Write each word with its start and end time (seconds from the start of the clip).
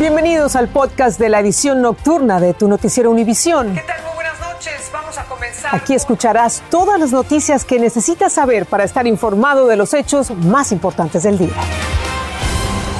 Bienvenidos 0.00 0.56
al 0.56 0.68
podcast 0.68 1.20
de 1.20 1.28
la 1.28 1.40
edición 1.40 1.82
nocturna 1.82 2.40
de 2.40 2.54
tu 2.54 2.68
noticiero 2.68 3.10
Univisión. 3.10 3.74
¿Qué 3.74 3.82
tal? 3.82 4.02
Muy 4.02 4.14
buenas 4.14 4.40
noches. 4.40 4.90
Vamos 4.90 5.18
a 5.18 5.24
comenzar. 5.26 5.74
Aquí 5.76 5.92
escucharás 5.92 6.62
todas 6.70 6.98
las 6.98 7.12
noticias 7.12 7.66
que 7.66 7.78
necesitas 7.78 8.32
saber 8.32 8.64
para 8.64 8.84
estar 8.84 9.06
informado 9.06 9.66
de 9.66 9.76
los 9.76 9.92
hechos 9.92 10.30
más 10.30 10.72
importantes 10.72 11.24
del 11.24 11.36
día. 11.36 11.52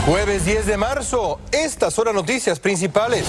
Jueves 0.05 0.45
10 0.45 0.67
de 0.67 0.77
marzo, 0.77 1.41
estas 1.53 1.95
son 1.95 2.05
las 2.05 2.15
noticias 2.15 2.60
principales. 2.60 3.24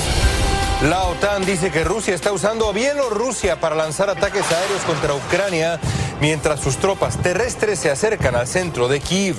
La 0.89 1.03
OTAN 1.03 1.45
dice 1.45 1.71
que 1.71 1.85
Rusia 1.85 2.13
está 2.13 2.33
usando 2.33 2.67
a 2.67 2.73
Bielorrusia 2.73 3.61
para 3.61 3.75
lanzar 3.75 4.09
ataques 4.09 4.51
aéreos 4.51 4.81
contra 4.81 5.13
Ucrania 5.13 5.79
mientras 6.19 6.59
sus 6.59 6.75
tropas 6.75 7.15
terrestres 7.19 7.79
se 7.79 7.89
acercan 7.89 8.35
al 8.35 8.47
centro 8.47 8.89
de 8.89 8.99
Kiev. 8.99 9.37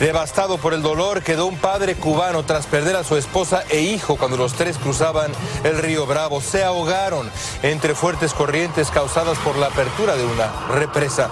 Devastado 0.00 0.58
por 0.58 0.74
el 0.74 0.82
dolor, 0.82 1.22
quedó 1.22 1.46
un 1.46 1.56
padre 1.56 1.94
cubano 1.94 2.44
tras 2.44 2.66
perder 2.66 2.96
a 2.96 3.04
su 3.04 3.16
esposa 3.16 3.64
e 3.70 3.80
hijo 3.80 4.16
cuando 4.16 4.36
los 4.36 4.54
tres 4.54 4.78
cruzaban 4.78 5.30
el 5.64 5.78
río 5.78 6.06
Bravo. 6.06 6.40
Se 6.40 6.64
ahogaron 6.64 7.30
entre 7.62 7.94
fuertes 7.94 8.34
corrientes 8.34 8.90
causadas 8.90 9.38
por 9.38 9.56
la 9.56 9.66
apertura 9.66 10.16
de 10.16 10.24
una 10.24 10.50
represa. 10.70 11.30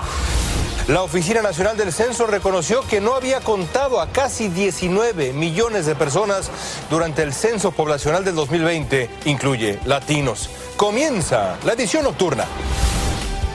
La 0.88 1.02
Oficina 1.02 1.42
Nacional 1.42 1.76
del 1.76 1.92
Censo 1.92 2.26
reconoció 2.26 2.82
que 2.82 3.00
no 3.00 3.14
había 3.14 3.40
contado 3.40 4.00
a 4.00 4.08
casi 4.08 4.48
19 4.48 5.32
millones 5.32 5.86
de 5.86 5.94
personas 5.94 6.50
durante 6.90 7.22
el 7.22 7.32
censo 7.32 7.70
poblacional 7.70 8.24
del 8.24 8.34
2020, 8.34 9.08
incluye 9.26 9.78
latinos. 9.84 10.50
Comienza 10.76 11.58
la 11.64 11.74
edición 11.74 12.04
nocturna. 12.04 12.44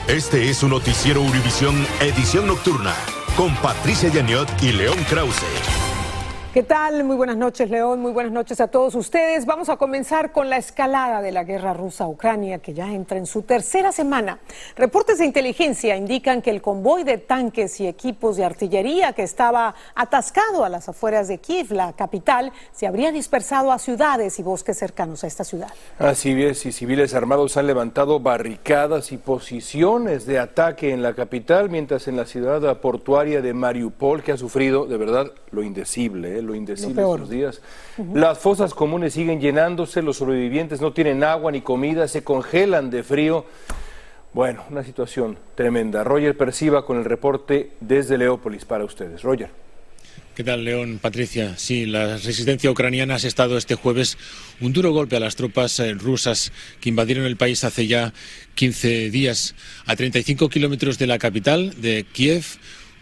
Este 0.08 0.48
es 0.48 0.62
un 0.62 0.70
noticiero 0.70 1.20
Univisión 1.20 1.86
Edición 2.00 2.46
Nocturna 2.46 2.94
con 3.36 3.54
Patricia 3.56 4.08
Yaniot 4.08 4.48
y 4.62 4.72
León 4.72 4.98
Krause. 5.08 5.85
¿Qué 6.56 6.62
tal? 6.62 7.04
Muy 7.04 7.16
buenas 7.16 7.36
noches, 7.36 7.68
León. 7.68 8.00
Muy 8.00 8.12
buenas 8.12 8.32
noches 8.32 8.62
a 8.62 8.68
todos 8.68 8.94
ustedes. 8.94 9.44
Vamos 9.44 9.68
a 9.68 9.76
comenzar 9.76 10.32
con 10.32 10.48
la 10.48 10.56
escalada 10.56 11.20
de 11.20 11.30
la 11.30 11.44
guerra 11.44 11.74
rusa-Ucrania, 11.74 12.60
que 12.60 12.72
ya 12.72 12.90
entra 12.90 13.18
en 13.18 13.26
su 13.26 13.42
tercera 13.42 13.92
semana. 13.92 14.38
Reportes 14.74 15.18
de 15.18 15.26
inteligencia 15.26 15.96
indican 15.96 16.40
que 16.40 16.48
el 16.48 16.62
convoy 16.62 17.04
de 17.04 17.18
tanques 17.18 17.78
y 17.80 17.86
equipos 17.86 18.38
de 18.38 18.46
artillería 18.46 19.12
que 19.12 19.22
estaba 19.22 19.74
atascado 19.94 20.64
a 20.64 20.70
las 20.70 20.88
afueras 20.88 21.28
de 21.28 21.36
Kiev, 21.36 21.72
la 21.72 21.92
capital, 21.92 22.50
se 22.72 22.86
habría 22.86 23.12
dispersado 23.12 23.70
a 23.70 23.78
ciudades 23.78 24.38
y 24.38 24.42
bosques 24.42 24.78
cercanos 24.78 25.24
a 25.24 25.26
esta 25.26 25.44
ciudad. 25.44 25.68
Así 25.98 26.42
es, 26.42 26.64
y 26.64 26.72
civiles 26.72 27.12
armados 27.12 27.58
han 27.58 27.66
levantado 27.66 28.18
barricadas 28.18 29.12
y 29.12 29.18
posiciones 29.18 30.24
de 30.24 30.38
ataque 30.38 30.94
en 30.94 31.02
la 31.02 31.12
capital, 31.12 31.68
mientras 31.68 32.08
en 32.08 32.16
la 32.16 32.24
ciudad 32.24 32.80
portuaria 32.80 33.42
de 33.42 33.52
Mariupol, 33.52 34.22
que 34.22 34.32
ha 34.32 34.38
sufrido 34.38 34.86
de 34.86 34.96
verdad 34.96 35.26
lo 35.50 35.62
indecible, 35.62 36.38
¿eh? 36.38 36.45
Lo 36.46 36.54
indecible 36.54 37.02
estos 37.02 37.28
días. 37.28 37.60
Las 38.14 38.38
fosas 38.38 38.72
comunes 38.72 39.12
siguen 39.12 39.40
llenándose, 39.40 40.00
los 40.02 40.16
sobrevivientes 40.16 40.80
no 40.80 40.92
tienen 40.92 41.22
agua 41.24 41.52
ni 41.52 41.60
comida, 41.60 42.08
se 42.08 42.24
congelan 42.24 42.90
de 42.90 43.02
frío. 43.02 43.44
Bueno, 44.32 44.64
una 44.70 44.84
situación 44.84 45.38
tremenda. 45.54 46.04
Roger 46.04 46.36
Perciba 46.36 46.84
con 46.84 46.98
el 46.98 47.04
reporte 47.04 47.72
desde 47.80 48.18
Leópolis 48.18 48.64
para 48.64 48.84
ustedes. 48.84 49.22
Roger. 49.22 49.50
¿Qué 50.36 50.44
tal, 50.44 50.66
León? 50.66 50.98
Patricia. 51.00 51.56
Sí, 51.56 51.86
la 51.86 52.18
resistencia 52.18 52.70
ucraniana 52.70 53.14
ha 53.14 53.16
estado 53.16 53.56
este 53.56 53.74
jueves 53.74 54.18
un 54.60 54.74
duro 54.74 54.92
golpe 54.92 55.16
a 55.16 55.20
las 55.20 55.34
tropas 55.34 55.80
eh, 55.80 55.94
rusas 55.94 56.52
que 56.78 56.90
invadieron 56.90 57.24
el 57.24 57.38
país 57.38 57.64
hace 57.64 57.86
ya 57.86 58.12
15 58.54 59.08
días. 59.08 59.54
A 59.86 59.96
35 59.96 60.50
kilómetros 60.50 60.98
de 60.98 61.06
la 61.06 61.18
capital, 61.18 61.80
de 61.80 62.04
Kiev, 62.12 62.44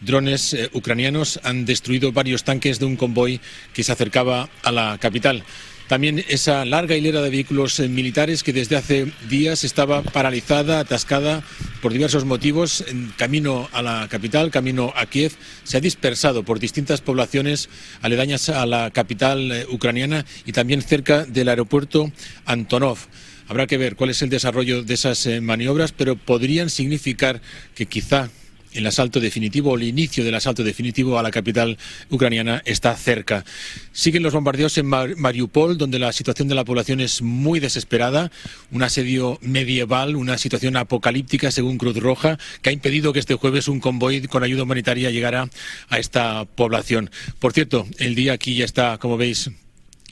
drones 0.04 0.54
eh, 0.54 0.70
ucranianos 0.72 1.40
han 1.42 1.64
destruido 1.64 2.12
varios 2.12 2.44
tanques 2.44 2.78
de 2.78 2.86
un 2.86 2.96
convoy 2.96 3.40
que 3.72 3.84
se 3.84 3.92
acercaba 3.92 4.48
a 4.62 4.72
la 4.72 4.98
capital. 4.98 5.44
También 5.88 6.24
esa 6.28 6.64
larga 6.64 6.96
hilera 6.96 7.20
de 7.20 7.28
vehículos 7.28 7.78
eh, 7.78 7.88
militares 7.88 8.42
que 8.42 8.54
desde 8.54 8.76
hace 8.76 9.12
días 9.28 9.64
estaba 9.64 10.02
paralizada, 10.02 10.80
atascada 10.80 11.42
por 11.82 11.92
diversos 11.92 12.24
motivos, 12.24 12.82
en 12.88 13.12
camino 13.18 13.68
a 13.70 13.82
la 13.82 14.08
capital, 14.08 14.50
camino 14.50 14.94
a 14.96 15.04
Kiev, 15.04 15.32
se 15.62 15.76
ha 15.76 15.80
dispersado 15.80 16.42
por 16.42 16.58
distintas 16.58 17.02
poblaciones 17.02 17.68
aledañas 18.00 18.48
a 18.48 18.64
la 18.64 18.90
capital 18.92 19.52
eh, 19.52 19.66
ucraniana 19.70 20.24
y 20.46 20.52
también 20.52 20.80
cerca 20.80 21.26
del 21.26 21.50
aeropuerto 21.50 22.10
Antonov. 22.46 22.98
Habrá 23.46 23.66
que 23.66 23.76
ver 23.76 23.94
cuál 23.94 24.08
es 24.08 24.22
el 24.22 24.30
desarrollo 24.30 24.82
de 24.84 24.94
esas 24.94 25.28
maniobras, 25.42 25.92
pero 25.92 26.16
podrían 26.16 26.70
significar 26.70 27.42
que 27.74 27.84
quizá 27.84 28.30
el 28.74 28.86
asalto 28.86 29.20
definitivo 29.20 29.70
o 29.70 29.76
el 29.76 29.84
inicio 29.84 30.24
del 30.24 30.34
asalto 30.34 30.62
definitivo 30.62 31.18
a 31.18 31.22
la 31.22 31.30
capital 31.30 31.78
ucraniana 32.10 32.62
está 32.64 32.94
cerca. 32.96 33.44
Siguen 33.92 34.22
los 34.22 34.34
bombardeos 34.34 34.76
en 34.78 34.86
Mariupol, 34.86 35.78
donde 35.78 35.98
la 35.98 36.12
situación 36.12 36.48
de 36.48 36.54
la 36.54 36.64
población 36.64 37.00
es 37.00 37.22
muy 37.22 37.60
desesperada, 37.60 38.30
un 38.70 38.82
asedio 38.82 39.38
medieval, 39.40 40.16
una 40.16 40.38
situación 40.38 40.76
apocalíptica 40.76 41.50
según 41.50 41.78
Cruz 41.78 41.96
Roja, 41.96 42.38
que 42.62 42.70
ha 42.70 42.72
impedido 42.72 43.12
que 43.12 43.20
este 43.20 43.34
jueves 43.34 43.68
un 43.68 43.80
convoy 43.80 44.22
con 44.22 44.42
ayuda 44.42 44.64
humanitaria 44.64 45.10
llegara 45.10 45.48
a 45.88 45.98
esta 45.98 46.44
población. 46.44 47.10
Por 47.38 47.52
cierto, 47.52 47.86
el 47.98 48.14
día 48.14 48.32
aquí 48.34 48.54
ya 48.54 48.64
está, 48.64 48.98
como 48.98 49.16
veis, 49.16 49.50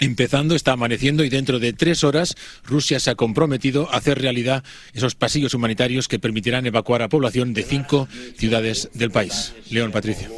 empezando, 0.03 0.55
está 0.55 0.73
amaneciendo 0.73 1.25
y 1.25 1.29
dentro 1.29 1.59
de 1.59 1.73
tres 1.73 2.03
horas 2.03 2.35
Rusia 2.65 2.99
se 2.99 3.11
ha 3.11 3.15
comprometido 3.15 3.89
a 3.93 3.99
hacer 3.99 4.21
realidad 4.21 4.65
esos 4.95 5.15
pasillos 5.15 5.55
humanitarios 5.55 6.09
que 6.09 6.19
permitirán 6.19 6.67
evacuar 6.67 7.03
a 7.03 7.09
población 7.09 7.55
de 7.55 7.63
cinco 7.63 8.09
ciudades 8.37 8.91
del 8.95 9.11
país. 9.11 9.55
León, 9.71 9.93
Patricia. 9.93 10.29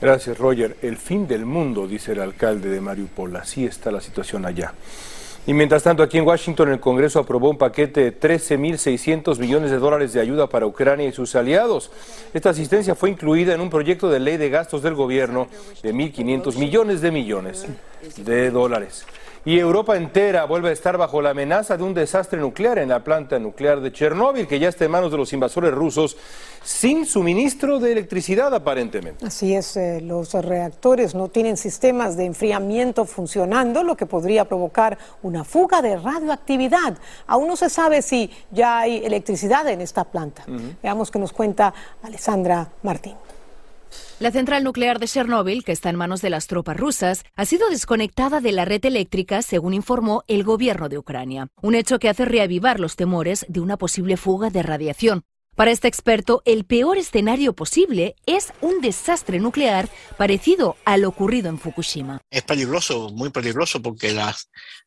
Gracias, 0.00 0.38
Roger. 0.38 0.78
El 0.80 0.96
fin 0.96 1.28
del 1.28 1.44
mundo, 1.44 1.86
dice 1.86 2.12
el 2.12 2.20
alcalde 2.20 2.70
de 2.70 2.80
Mariupol. 2.80 3.36
Así 3.36 3.66
está 3.66 3.90
la 3.90 4.00
situación 4.00 4.46
allá. 4.46 4.72
Y 5.50 5.52
mientras 5.52 5.82
tanto, 5.82 6.04
aquí 6.04 6.16
en 6.16 6.24
Washington, 6.24 6.70
el 6.70 6.78
Congreso 6.78 7.18
aprobó 7.18 7.50
un 7.50 7.58
paquete 7.58 8.04
de 8.04 8.16
13.600 8.16 9.36
millones 9.40 9.72
de 9.72 9.78
dólares 9.78 10.12
de 10.12 10.20
ayuda 10.20 10.46
para 10.46 10.64
Ucrania 10.64 11.08
y 11.08 11.12
sus 11.12 11.34
aliados. 11.34 11.90
Esta 12.32 12.50
asistencia 12.50 12.94
fue 12.94 13.10
incluida 13.10 13.52
en 13.52 13.60
un 13.60 13.68
proyecto 13.68 14.08
de 14.08 14.20
ley 14.20 14.36
de 14.36 14.48
gastos 14.48 14.80
del 14.80 14.94
gobierno 14.94 15.48
de 15.82 15.92
1.500 15.92 16.56
millones 16.56 17.00
de 17.00 17.10
millones 17.10 17.66
de 18.18 18.50
dólares. 18.52 19.04
Y 19.44 19.58
Europa 19.58 19.96
entera 19.96 20.44
vuelve 20.44 20.68
a 20.68 20.72
estar 20.72 20.98
bajo 20.98 21.22
la 21.22 21.30
amenaza 21.30 21.78
de 21.78 21.82
un 21.82 21.94
desastre 21.94 22.38
nuclear 22.38 22.78
en 22.78 22.90
la 22.90 23.02
planta 23.02 23.38
nuclear 23.38 23.80
de 23.80 23.90
Chernóbil, 23.90 24.46
que 24.46 24.58
ya 24.58 24.68
está 24.68 24.84
en 24.84 24.90
manos 24.90 25.10
de 25.10 25.16
los 25.16 25.32
invasores 25.32 25.72
rusos, 25.72 26.18
sin 26.62 27.06
suministro 27.06 27.78
de 27.78 27.92
electricidad 27.92 28.54
aparentemente. 28.54 29.24
Así 29.24 29.54
es, 29.54 29.78
eh, 29.78 30.02
los 30.02 30.34
reactores 30.34 31.14
no 31.14 31.28
tienen 31.28 31.56
sistemas 31.56 32.18
de 32.18 32.26
enfriamiento 32.26 33.06
funcionando, 33.06 33.82
lo 33.82 33.96
que 33.96 34.04
podría 34.04 34.44
provocar 34.44 34.98
una 35.22 35.44
fuga 35.44 35.80
de 35.80 35.96
radioactividad. 35.96 36.98
Aún 37.26 37.48
no 37.48 37.56
se 37.56 37.70
sabe 37.70 38.02
si 38.02 38.30
ya 38.50 38.80
hay 38.80 39.04
electricidad 39.04 39.66
en 39.68 39.80
esta 39.80 40.04
planta. 40.04 40.44
Veamos 40.82 41.10
qué 41.10 41.18
nos 41.18 41.32
cuenta 41.32 41.72
Alessandra 42.02 42.68
Martín. 42.82 43.14
La 44.20 44.30
central 44.30 44.64
nuclear 44.64 44.98
de 44.98 45.06
Chernóbil, 45.06 45.64
que 45.64 45.72
está 45.72 45.88
en 45.88 45.96
manos 45.96 46.20
de 46.20 46.28
las 46.28 46.46
tropas 46.46 46.76
rusas, 46.76 47.24
ha 47.36 47.46
sido 47.46 47.70
desconectada 47.70 48.42
de 48.42 48.52
la 48.52 48.66
red 48.66 48.84
eléctrica, 48.84 49.40
según 49.40 49.72
informó 49.72 50.24
el 50.28 50.44
gobierno 50.44 50.90
de 50.90 50.98
Ucrania. 50.98 51.48
Un 51.62 51.74
hecho 51.74 51.98
que 51.98 52.10
hace 52.10 52.26
reavivar 52.26 52.80
los 52.80 52.96
temores 52.96 53.46
de 53.48 53.60
una 53.60 53.78
posible 53.78 54.18
fuga 54.18 54.50
de 54.50 54.62
radiación. 54.62 55.22
Para 55.60 55.72
este 55.72 55.88
experto, 55.88 56.40
el 56.46 56.64
peor 56.64 56.96
escenario 56.96 57.52
posible 57.52 58.16
es 58.24 58.54
un 58.62 58.80
desastre 58.80 59.40
nuclear 59.40 59.90
parecido 60.16 60.78
al 60.86 61.04
ocurrido 61.04 61.50
en 61.50 61.58
Fukushima. 61.58 62.22
Es 62.30 62.44
peligroso, 62.44 63.10
muy 63.10 63.28
peligroso, 63.28 63.82
porque 63.82 64.08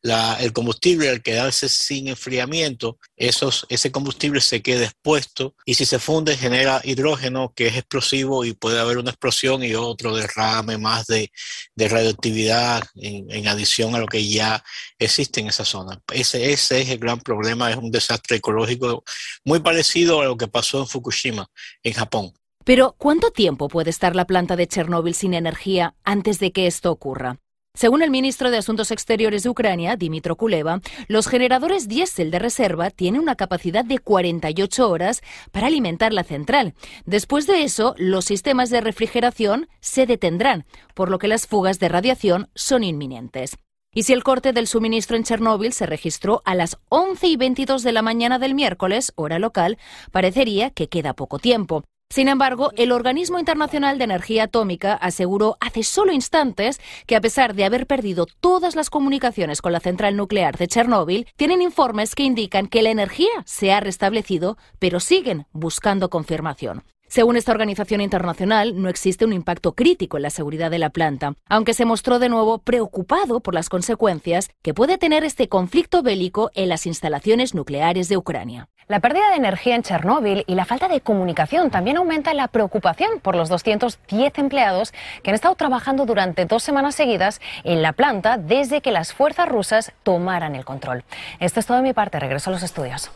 el 0.02 0.52
combustible 0.52 1.10
al 1.10 1.22
quedarse 1.22 1.68
sin 1.68 2.08
enfriamiento, 2.08 2.98
esos, 3.14 3.66
ese 3.68 3.92
combustible 3.92 4.40
se 4.40 4.62
queda 4.62 4.86
expuesto 4.86 5.54
y 5.64 5.74
si 5.74 5.86
se 5.86 6.00
funde 6.00 6.36
genera 6.36 6.80
hidrógeno 6.82 7.52
que 7.54 7.68
es 7.68 7.76
explosivo 7.76 8.44
y 8.44 8.52
puede 8.52 8.80
haber 8.80 8.98
una 8.98 9.10
explosión 9.10 9.62
y 9.62 9.76
otro 9.76 10.16
derrame 10.16 10.76
más 10.76 11.06
de, 11.06 11.30
radioactividad 11.76 12.82
en, 12.96 13.46
adición 13.46 13.94
a 13.94 14.00
lo 14.00 14.08
que 14.08 14.26
ya 14.26 14.64
existe 14.98 15.38
en 15.38 15.46
esa 15.46 15.64
zona. 15.64 16.02
Ese, 16.12 16.50
ese 16.52 16.80
es 16.80 16.88
el 16.88 16.98
gran 16.98 17.20
problema, 17.20 17.70
es 17.70 17.76
un 17.76 17.92
desastre 17.92 18.38
ecológico 18.38 19.04
muy 19.44 19.60
parecido 19.60 20.20
a 20.20 20.24
lo 20.24 20.36
que 20.36 20.48
pasó 20.48 20.63
en 20.72 20.86
Fukushima, 20.86 21.50
en 21.82 21.92
Japón. 21.92 22.32
Pero, 22.64 22.94
¿cuánto 22.96 23.30
tiempo 23.30 23.68
puede 23.68 23.90
estar 23.90 24.16
la 24.16 24.24
planta 24.24 24.56
de 24.56 24.66
Chernóbil 24.66 25.14
sin 25.14 25.34
energía 25.34 25.94
antes 26.02 26.38
de 26.38 26.50
que 26.50 26.66
esto 26.66 26.90
ocurra? 26.90 27.38
Según 27.76 28.02
el 28.02 28.10
ministro 28.10 28.52
de 28.52 28.58
Asuntos 28.58 28.92
Exteriores 28.92 29.42
de 29.42 29.48
Ucrania, 29.48 29.96
Dimitro 29.96 30.36
Kuleva, 30.36 30.80
los 31.08 31.26
generadores 31.26 31.88
diésel 31.88 32.30
de 32.30 32.38
reserva 32.38 32.90
tienen 32.90 33.20
una 33.20 33.34
capacidad 33.34 33.84
de 33.84 33.98
48 33.98 34.88
horas 34.88 35.22
para 35.50 35.66
alimentar 35.66 36.12
la 36.12 36.22
central. 36.22 36.74
Después 37.04 37.48
de 37.48 37.64
eso, 37.64 37.96
los 37.98 38.26
sistemas 38.26 38.70
de 38.70 38.80
refrigeración 38.80 39.68
se 39.80 40.06
detendrán, 40.06 40.66
por 40.94 41.10
lo 41.10 41.18
que 41.18 41.26
las 41.26 41.48
fugas 41.48 41.80
de 41.80 41.88
radiación 41.88 42.48
son 42.54 42.84
inminentes. 42.84 43.58
Y 43.94 44.02
si 44.02 44.12
el 44.12 44.24
corte 44.24 44.52
del 44.52 44.66
suministro 44.66 45.16
en 45.16 45.22
Chernóbil 45.22 45.72
se 45.72 45.86
registró 45.86 46.42
a 46.44 46.54
las 46.54 46.78
11 46.88 47.28
y 47.28 47.36
22 47.36 47.82
de 47.82 47.92
la 47.92 48.02
mañana 48.02 48.38
del 48.38 48.54
miércoles, 48.54 49.12
hora 49.14 49.38
local, 49.38 49.78
parecería 50.10 50.70
que 50.70 50.88
queda 50.88 51.14
poco 51.14 51.38
tiempo. 51.38 51.84
Sin 52.10 52.28
embargo, 52.28 52.70
el 52.76 52.92
Organismo 52.92 53.38
Internacional 53.38 53.98
de 53.98 54.04
Energía 54.04 54.44
Atómica 54.44 54.94
aseguró 54.94 55.56
hace 55.60 55.82
solo 55.82 56.12
instantes 56.12 56.80
que 57.06 57.16
a 57.16 57.20
pesar 57.20 57.54
de 57.54 57.64
haber 57.64 57.86
perdido 57.86 58.26
todas 58.40 58.76
las 58.76 58.90
comunicaciones 58.90 59.62
con 59.62 59.72
la 59.72 59.80
central 59.80 60.16
nuclear 60.16 60.56
de 60.56 60.68
Chernóbil, 60.68 61.26
tienen 61.36 61.62
informes 61.62 62.14
que 62.14 62.22
indican 62.22 62.68
que 62.68 62.82
la 62.82 62.90
energía 62.90 63.30
se 63.46 63.72
ha 63.72 63.80
restablecido, 63.80 64.58
pero 64.78 65.00
siguen 65.00 65.46
buscando 65.52 66.10
confirmación. 66.10 66.84
Según 67.08 67.36
esta 67.36 67.52
organización 67.52 68.00
internacional, 68.00 68.80
no 68.80 68.88
existe 68.88 69.24
un 69.24 69.32
impacto 69.32 69.72
crítico 69.72 70.16
en 70.16 70.22
la 70.24 70.30
seguridad 70.30 70.70
de 70.70 70.78
la 70.78 70.90
planta, 70.90 71.34
aunque 71.48 71.74
se 71.74 71.84
mostró 71.84 72.18
de 72.18 72.28
nuevo 72.28 72.58
preocupado 72.58 73.40
por 73.40 73.54
las 73.54 73.68
consecuencias 73.68 74.50
que 74.62 74.74
puede 74.74 74.98
tener 74.98 75.24
este 75.24 75.48
conflicto 75.48 76.02
bélico 76.02 76.50
en 76.54 76.68
las 76.68 76.86
instalaciones 76.86 77.54
nucleares 77.54 78.08
de 78.08 78.16
Ucrania. 78.16 78.68
La 78.86 79.00
pérdida 79.00 79.30
de 79.30 79.36
energía 79.36 79.76
en 79.76 79.82
Chernóbil 79.82 80.44
y 80.46 80.54
la 80.56 80.66
falta 80.66 80.88
de 80.88 81.00
comunicación 81.00 81.70
también 81.70 81.96
aumenta 81.96 82.34
la 82.34 82.48
preocupación 82.48 83.20
por 83.20 83.34
los 83.34 83.48
210 83.48 84.38
empleados 84.38 84.92
que 85.22 85.30
han 85.30 85.34
estado 85.34 85.54
trabajando 85.54 86.04
durante 86.04 86.44
dos 86.44 86.62
semanas 86.62 86.94
seguidas 86.94 87.40
en 87.62 87.80
la 87.80 87.94
planta 87.94 88.36
desde 88.36 88.82
que 88.82 88.92
las 88.92 89.14
fuerzas 89.14 89.48
rusas 89.48 89.92
tomaran 90.02 90.54
el 90.54 90.66
control. 90.66 91.04
Esto 91.40 91.60
es 91.60 91.66
todo 91.66 91.78
de 91.78 91.82
mi 91.82 91.94
parte. 91.94 92.20
Regreso 92.20 92.50
a 92.50 92.52
los 92.52 92.62
estudios. 92.62 93.10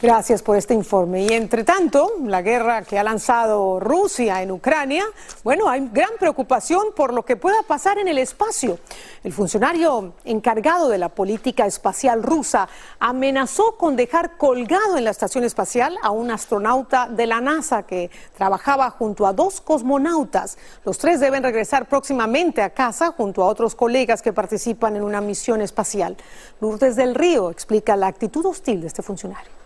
Gracias 0.00 0.42
por 0.42 0.56
este 0.56 0.74
informe. 0.74 1.24
Y 1.24 1.32
entre 1.32 1.64
tanto, 1.64 2.12
la 2.24 2.40
guerra 2.40 2.82
que 2.82 3.00
ha 3.00 3.02
lanzado 3.02 3.80
Rusia 3.80 4.40
en 4.42 4.52
Ucrania, 4.52 5.04
bueno, 5.42 5.68
hay 5.68 5.90
gran 5.92 6.10
preocupación 6.20 6.92
por 6.94 7.12
lo 7.12 7.24
que 7.24 7.34
pueda 7.34 7.64
pasar 7.66 7.98
en 7.98 8.06
el 8.06 8.18
espacio. 8.18 8.78
El 9.24 9.32
funcionario 9.32 10.12
encargado 10.24 10.88
de 10.88 10.98
la 10.98 11.08
política 11.08 11.66
espacial 11.66 12.22
rusa 12.22 12.68
amenazó 13.00 13.76
con 13.76 13.96
dejar 13.96 14.36
colgado 14.36 14.96
en 14.96 15.02
la 15.02 15.10
estación 15.10 15.42
espacial 15.42 15.98
a 16.00 16.12
un 16.12 16.30
astronauta 16.30 17.08
de 17.08 17.26
la 17.26 17.40
NASA 17.40 17.82
que 17.82 18.12
trabajaba 18.36 18.90
junto 18.90 19.26
a 19.26 19.32
dos 19.32 19.60
cosmonautas. 19.60 20.58
Los 20.84 20.98
tres 20.98 21.18
deben 21.18 21.42
regresar 21.42 21.88
próximamente 21.88 22.62
a 22.62 22.70
casa 22.70 23.14
junto 23.16 23.42
a 23.42 23.46
otros 23.46 23.74
colegas 23.74 24.22
que 24.22 24.32
participan 24.32 24.94
en 24.94 25.02
una 25.02 25.20
misión 25.20 25.60
espacial. 25.60 26.16
Lourdes 26.60 26.94
del 26.94 27.16
Río 27.16 27.50
explica 27.50 27.96
la 27.96 28.06
actitud 28.06 28.46
hostil 28.46 28.80
de 28.80 28.86
este 28.86 29.02
funcionario. 29.02 29.57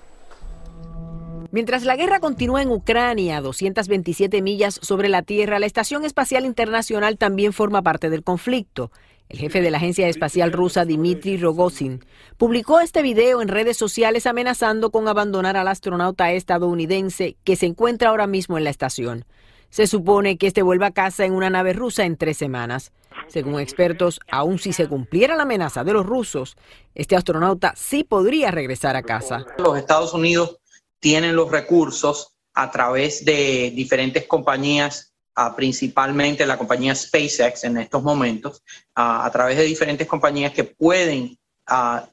Mientras 1.53 1.85
la 1.85 1.97
guerra 1.97 2.19
continúa 2.19 2.63
en 2.63 2.71
Ucrania, 2.71 3.37
a 3.37 3.41
227 3.43 4.41
millas 4.41 4.81
sobre 4.81 5.11
la 5.11 5.21
Tierra, 5.21 5.59
la 5.59 5.67
Estación 5.67 6.03
Espacial 6.07 6.47
Internacional 6.47 7.19
también 7.19 7.53
forma 7.53 7.83
parte 7.83 8.09
del 8.09 8.25
conflicto. 8.25 8.91
El 9.29 9.39
jefe 9.39 9.61
de 9.61 9.71
la 9.71 9.77
agencia 9.77 10.09
espacial 10.09 10.51
rusa, 10.51 10.87
Dmitry 10.87 11.37
Rogozin, 11.37 12.07
publicó 12.39 12.81
este 12.81 13.03
video 13.03 13.43
en 13.43 13.49
redes 13.49 13.77
sociales 13.77 14.27
amenazando 14.27 14.91
con 14.91 15.09
abandonar 15.09 15.59
al 15.59 15.69
astronauta 15.69 16.33
estadounidense 16.33 17.37
que 17.45 17.57
se 17.57 17.67
encuentra 17.67 18.09
ahora 18.09 18.27
mismo 18.27 18.57
en 18.57 18.65
la 18.65 18.71
estación. 18.71 19.27
Se 19.69 19.87
supone 19.87 20.39
que 20.39 20.47
este 20.47 20.63
vuelva 20.63 20.87
a 20.87 20.93
casa 20.93 21.27
en 21.27 21.35
una 21.35 21.51
nave 21.51 21.75
rusa 21.75 22.07
en 22.07 22.17
tres 22.17 22.39
semanas. 22.39 22.93
Según 23.29 23.61
expertos, 23.61 24.21
aun 24.31 24.59
si 24.59 24.73
se 24.73 24.89
cumpliera 24.89 25.37
la 25.37 25.43
amenaza 25.43 25.85
de 25.85 25.93
los 25.93 26.07
rusos, 26.07 26.57
este 26.95 27.15
astronauta 27.15 27.75
sí 27.77 28.05
podría 28.05 28.51
regresar 28.51 28.97
a 28.97 29.03
casa. 29.03 29.45
Los 29.59 29.77
Estados 29.77 30.15
Unidos 30.15 30.62
tienen 31.03 31.35
los 31.35 31.51
recursos 31.51 32.37
a 32.55 32.71
través 32.71 33.25
de 33.25 33.73
diferentes 33.75 34.25
compañías, 34.29 35.13
principalmente 35.57 36.47
la 36.47 36.57
compañía 36.57 36.95
SpaceX 36.95 37.65
en 37.65 37.79
estos 37.79 38.05
momentos, 38.05 38.63
a 38.95 39.29
través 39.33 39.57
de 39.57 39.65
diferentes 39.65 40.07
compañías 40.07 40.53
que 40.53 40.63
pueden 40.63 41.37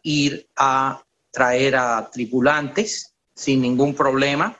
ir 0.01 0.47
a 0.55 1.03
traer 1.31 1.75
a 1.75 2.09
tripulantes 2.11 3.13
sin 3.35 3.61
ningún 3.61 3.93
problema 3.93 4.59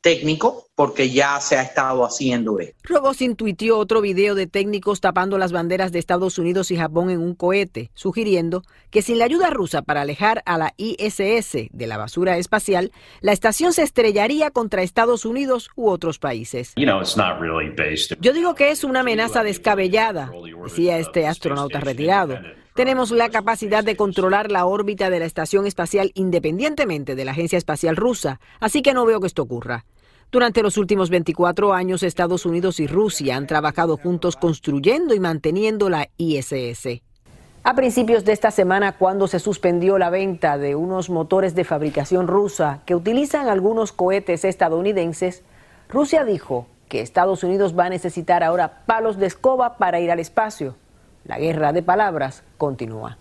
técnico 0.00 0.66
porque 0.74 1.10
ya 1.10 1.40
se 1.40 1.56
ha 1.56 1.62
estado 1.62 2.04
haciendo 2.04 2.58
esto. 2.58 2.74
Rogosin 2.82 3.36
tuiteó 3.36 3.78
otro 3.78 4.00
video 4.00 4.34
de 4.34 4.46
técnicos 4.46 5.00
tapando 5.00 5.38
las 5.38 5.52
banderas 5.52 5.92
de 5.92 5.98
Estados 5.98 6.38
Unidos 6.38 6.70
y 6.70 6.76
Japón 6.76 7.10
en 7.10 7.20
un 7.20 7.34
cohete, 7.34 7.90
sugiriendo 7.94 8.62
que 8.90 9.02
sin 9.02 9.18
la 9.18 9.26
ayuda 9.26 9.50
rusa 9.50 9.82
para 9.82 10.02
alejar 10.02 10.42
a 10.46 10.58
la 10.58 10.74
ISS 10.76 11.68
de 11.70 11.86
la 11.86 11.96
basura 11.96 12.38
espacial, 12.38 12.92
la 13.20 13.32
estación 13.32 13.72
se 13.72 13.82
estrellaría 13.82 14.50
contra 14.50 14.82
Estados 14.82 15.24
Unidos 15.24 15.70
u 15.76 15.88
otros 15.90 16.18
países. 16.18 16.72
Yo 16.76 18.32
digo 18.32 18.54
que 18.54 18.70
es 18.70 18.84
una 18.84 19.00
amenaza 19.00 19.42
descabellada, 19.42 20.32
decía 20.64 20.98
este 20.98 21.26
astronauta 21.26 21.80
retirado. 21.80 22.38
Tenemos 22.74 23.10
la 23.10 23.30
capacidad 23.30 23.82
de 23.82 23.96
controlar 23.96 24.50
la 24.50 24.64
órbita 24.64 25.10
de 25.10 25.18
la 25.18 25.24
estación 25.24 25.66
espacial 25.66 26.12
independientemente 26.14 27.16
de 27.16 27.24
la 27.24 27.32
Agencia 27.32 27.58
Espacial 27.58 27.96
Rusa, 27.96 28.40
así 28.60 28.80
que 28.80 28.94
no 28.94 29.04
veo 29.04 29.20
que 29.20 29.26
esto 29.26 29.42
ocurra. 29.42 29.84
Durante 30.30 30.62
los 30.62 30.76
últimos 30.76 31.10
24 31.10 31.74
años, 31.74 32.04
Estados 32.04 32.46
Unidos 32.46 32.78
y 32.78 32.86
Rusia 32.86 33.34
han 33.34 33.48
trabajado 33.48 33.96
juntos 33.96 34.36
construyendo 34.36 35.14
y 35.14 35.18
manteniendo 35.18 35.90
la 35.90 36.08
ISS. 36.16 37.02
A 37.64 37.74
principios 37.74 38.24
de 38.24 38.32
esta 38.32 38.52
semana, 38.52 38.96
cuando 38.96 39.26
se 39.26 39.40
suspendió 39.40 39.98
la 39.98 40.08
venta 40.08 40.56
de 40.56 40.76
unos 40.76 41.10
motores 41.10 41.56
de 41.56 41.64
fabricación 41.64 42.28
rusa 42.28 42.82
que 42.86 42.94
utilizan 42.94 43.48
algunos 43.48 43.90
cohetes 43.90 44.44
estadounidenses, 44.44 45.42
Rusia 45.88 46.24
dijo 46.24 46.68
que 46.88 47.00
Estados 47.00 47.42
Unidos 47.42 47.76
va 47.76 47.86
a 47.86 47.90
necesitar 47.90 48.44
ahora 48.44 48.84
palos 48.86 49.18
de 49.18 49.26
escoba 49.26 49.76
para 49.76 49.98
ir 49.98 50.12
al 50.12 50.20
espacio. 50.20 50.76
La 51.24 51.38
guerra 51.38 51.72
de 51.72 51.82
palabras 51.82 52.42
continúa. 52.58 53.18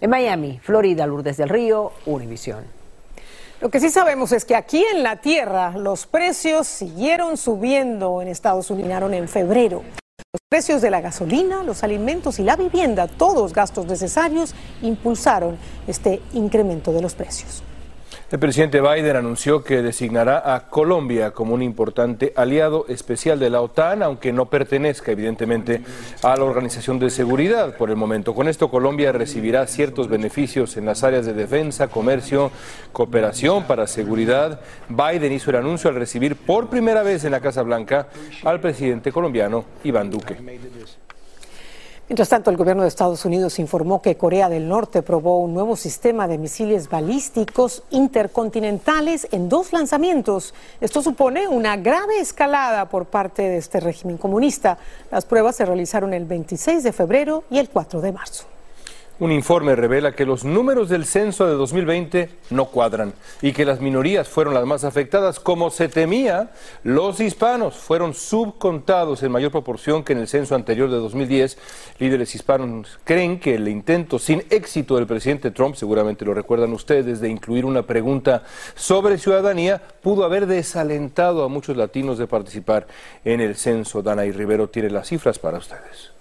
En 0.00 0.10
Miami, 0.10 0.60
Florida, 0.62 1.06
Lourdes 1.06 1.36
del 1.36 1.48
Río, 1.48 1.92
Univisión. 2.06 2.64
Lo 3.60 3.70
que 3.70 3.80
sí 3.80 3.90
sabemos 3.90 4.30
es 4.32 4.44
que 4.44 4.54
aquí 4.54 4.84
en 4.94 5.02
la 5.02 5.16
Tierra 5.16 5.72
los 5.72 6.06
precios 6.06 6.68
siguieron 6.68 7.36
subiendo 7.36 8.22
en 8.22 8.28
Estados 8.28 8.70
Unidos 8.70 9.12
en 9.12 9.28
febrero. 9.28 9.82
Los 10.32 10.42
precios 10.48 10.80
de 10.80 10.90
la 10.90 11.00
gasolina, 11.00 11.64
los 11.64 11.82
alimentos 11.82 12.38
y 12.38 12.44
la 12.44 12.54
vivienda, 12.54 13.08
todos 13.08 13.52
gastos 13.52 13.86
necesarios, 13.86 14.54
impulsaron 14.82 15.58
este 15.88 16.22
incremento 16.34 16.92
de 16.92 17.02
los 17.02 17.14
precios. 17.14 17.62
El 18.30 18.38
presidente 18.38 18.82
Biden 18.82 19.16
anunció 19.16 19.64
que 19.64 19.80
designará 19.80 20.54
a 20.54 20.68
Colombia 20.68 21.30
como 21.30 21.54
un 21.54 21.62
importante 21.62 22.34
aliado 22.36 22.84
especial 22.88 23.38
de 23.38 23.48
la 23.48 23.62
OTAN, 23.62 24.02
aunque 24.02 24.34
no 24.34 24.50
pertenezca 24.50 25.12
evidentemente 25.12 25.80
a 26.22 26.36
la 26.36 26.44
Organización 26.44 26.98
de 26.98 27.08
Seguridad 27.08 27.74
por 27.78 27.88
el 27.88 27.96
momento. 27.96 28.34
Con 28.34 28.46
esto 28.46 28.70
Colombia 28.70 29.12
recibirá 29.12 29.66
ciertos 29.66 30.08
beneficios 30.08 30.76
en 30.76 30.84
las 30.84 31.04
áreas 31.04 31.24
de 31.24 31.32
defensa, 31.32 31.88
comercio, 31.88 32.50
cooperación 32.92 33.64
para 33.64 33.86
seguridad. 33.86 34.60
Biden 34.90 35.32
hizo 35.32 35.48
el 35.48 35.56
anuncio 35.56 35.88
al 35.88 35.96
recibir 35.96 36.36
por 36.36 36.68
primera 36.68 37.02
vez 37.02 37.24
en 37.24 37.30
la 37.30 37.40
Casa 37.40 37.62
Blanca 37.62 38.08
al 38.44 38.60
presidente 38.60 39.10
colombiano 39.10 39.64
Iván 39.84 40.10
Duque. 40.10 40.36
Mientras 42.08 42.30
tanto, 42.30 42.50
el 42.50 42.56
gobierno 42.56 42.84
de 42.84 42.88
Estados 42.88 43.26
Unidos 43.26 43.58
informó 43.58 44.00
que 44.00 44.16
Corea 44.16 44.48
del 44.48 44.66
Norte 44.66 45.02
probó 45.02 45.40
un 45.40 45.52
nuevo 45.52 45.76
sistema 45.76 46.26
de 46.26 46.38
misiles 46.38 46.88
balísticos 46.88 47.82
intercontinentales 47.90 49.28
en 49.30 49.50
dos 49.50 49.74
lanzamientos. 49.74 50.54
Esto 50.80 51.02
supone 51.02 51.48
una 51.48 51.76
grave 51.76 52.18
escalada 52.18 52.88
por 52.88 53.04
parte 53.04 53.42
de 53.42 53.58
este 53.58 53.78
régimen 53.80 54.16
comunista. 54.16 54.78
Las 55.10 55.26
pruebas 55.26 55.56
se 55.56 55.66
realizaron 55.66 56.14
el 56.14 56.24
26 56.24 56.82
de 56.82 56.92
febrero 56.94 57.44
y 57.50 57.58
el 57.58 57.68
4 57.68 58.00
de 58.00 58.12
marzo. 58.12 58.57
Un 59.20 59.32
informe 59.32 59.74
revela 59.74 60.12
que 60.12 60.24
los 60.24 60.44
números 60.44 60.88
del 60.88 61.04
censo 61.04 61.48
de 61.48 61.54
2020 61.54 62.30
no 62.50 62.66
cuadran 62.66 63.12
y 63.42 63.52
que 63.52 63.64
las 63.64 63.80
minorías 63.80 64.28
fueron 64.28 64.54
las 64.54 64.64
más 64.64 64.84
afectadas. 64.84 65.40
Como 65.40 65.70
se 65.70 65.88
temía, 65.88 66.52
los 66.84 67.18
hispanos 67.18 67.74
fueron 67.74 68.14
subcontados 68.14 69.24
en 69.24 69.32
mayor 69.32 69.50
proporción 69.50 70.04
que 70.04 70.12
en 70.12 70.20
el 70.20 70.28
censo 70.28 70.54
anterior 70.54 70.88
de 70.88 70.98
2010. 70.98 71.58
Líderes 71.98 72.32
hispanos 72.36 73.00
creen 73.02 73.40
que 73.40 73.56
el 73.56 73.66
intento 73.66 74.20
sin 74.20 74.44
éxito 74.50 74.94
del 74.94 75.08
presidente 75.08 75.50
Trump, 75.50 75.74
seguramente 75.74 76.24
lo 76.24 76.32
recuerdan 76.32 76.72
ustedes, 76.72 77.20
de 77.20 77.28
incluir 77.28 77.64
una 77.64 77.82
pregunta 77.82 78.44
sobre 78.76 79.18
ciudadanía, 79.18 79.82
pudo 80.00 80.22
haber 80.22 80.46
desalentado 80.46 81.42
a 81.42 81.48
muchos 81.48 81.76
latinos 81.76 82.18
de 82.18 82.28
participar 82.28 82.86
en 83.24 83.40
el 83.40 83.56
censo. 83.56 84.00
Dana 84.00 84.26
y 84.26 84.30
Rivero 84.30 84.68
tiene 84.68 84.90
las 84.90 85.08
cifras 85.08 85.40
para 85.40 85.58
ustedes. 85.58 86.17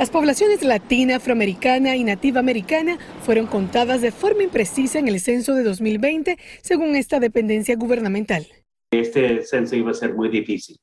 Las 0.00 0.08
poblaciones 0.08 0.64
latina, 0.64 1.16
afroamericana 1.16 1.94
y 1.94 2.04
nativa 2.04 2.40
americana 2.40 2.96
fueron 3.20 3.46
contadas 3.46 4.00
de 4.00 4.12
forma 4.12 4.42
imprecisa 4.42 4.98
en 4.98 5.08
el 5.08 5.20
censo 5.20 5.54
de 5.54 5.62
2020, 5.62 6.38
según 6.62 6.96
esta 6.96 7.20
dependencia 7.20 7.76
gubernamental. 7.76 8.46
Este 8.90 9.42
censo 9.42 9.76
iba 9.76 9.90
a 9.90 9.94
ser 9.94 10.14
muy 10.14 10.30
difícil, 10.30 10.78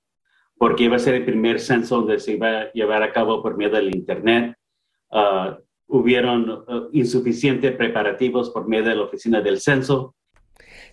porque 0.60 0.84
iba 0.84 0.98
a 0.98 1.00
ser 1.00 1.16
el 1.16 1.26
primer 1.26 1.60
censo 1.60 1.96
donde 1.96 2.20
se 2.20 2.34
iba 2.34 2.60
a 2.60 2.72
llevar 2.74 3.02
a 3.02 3.12
cabo 3.12 3.42
por 3.42 3.58
medio 3.58 3.72
del 3.72 3.96
Internet. 3.96 4.56
Uh, 5.10 5.56
hubieron 5.88 6.52
uh, 6.52 6.90
insuficientes 6.92 7.76
preparativos 7.76 8.52
por 8.52 8.68
medio 8.68 8.90
de 8.90 8.98
la 8.98 9.02
oficina 9.06 9.42
del 9.42 9.60
censo 9.60 10.14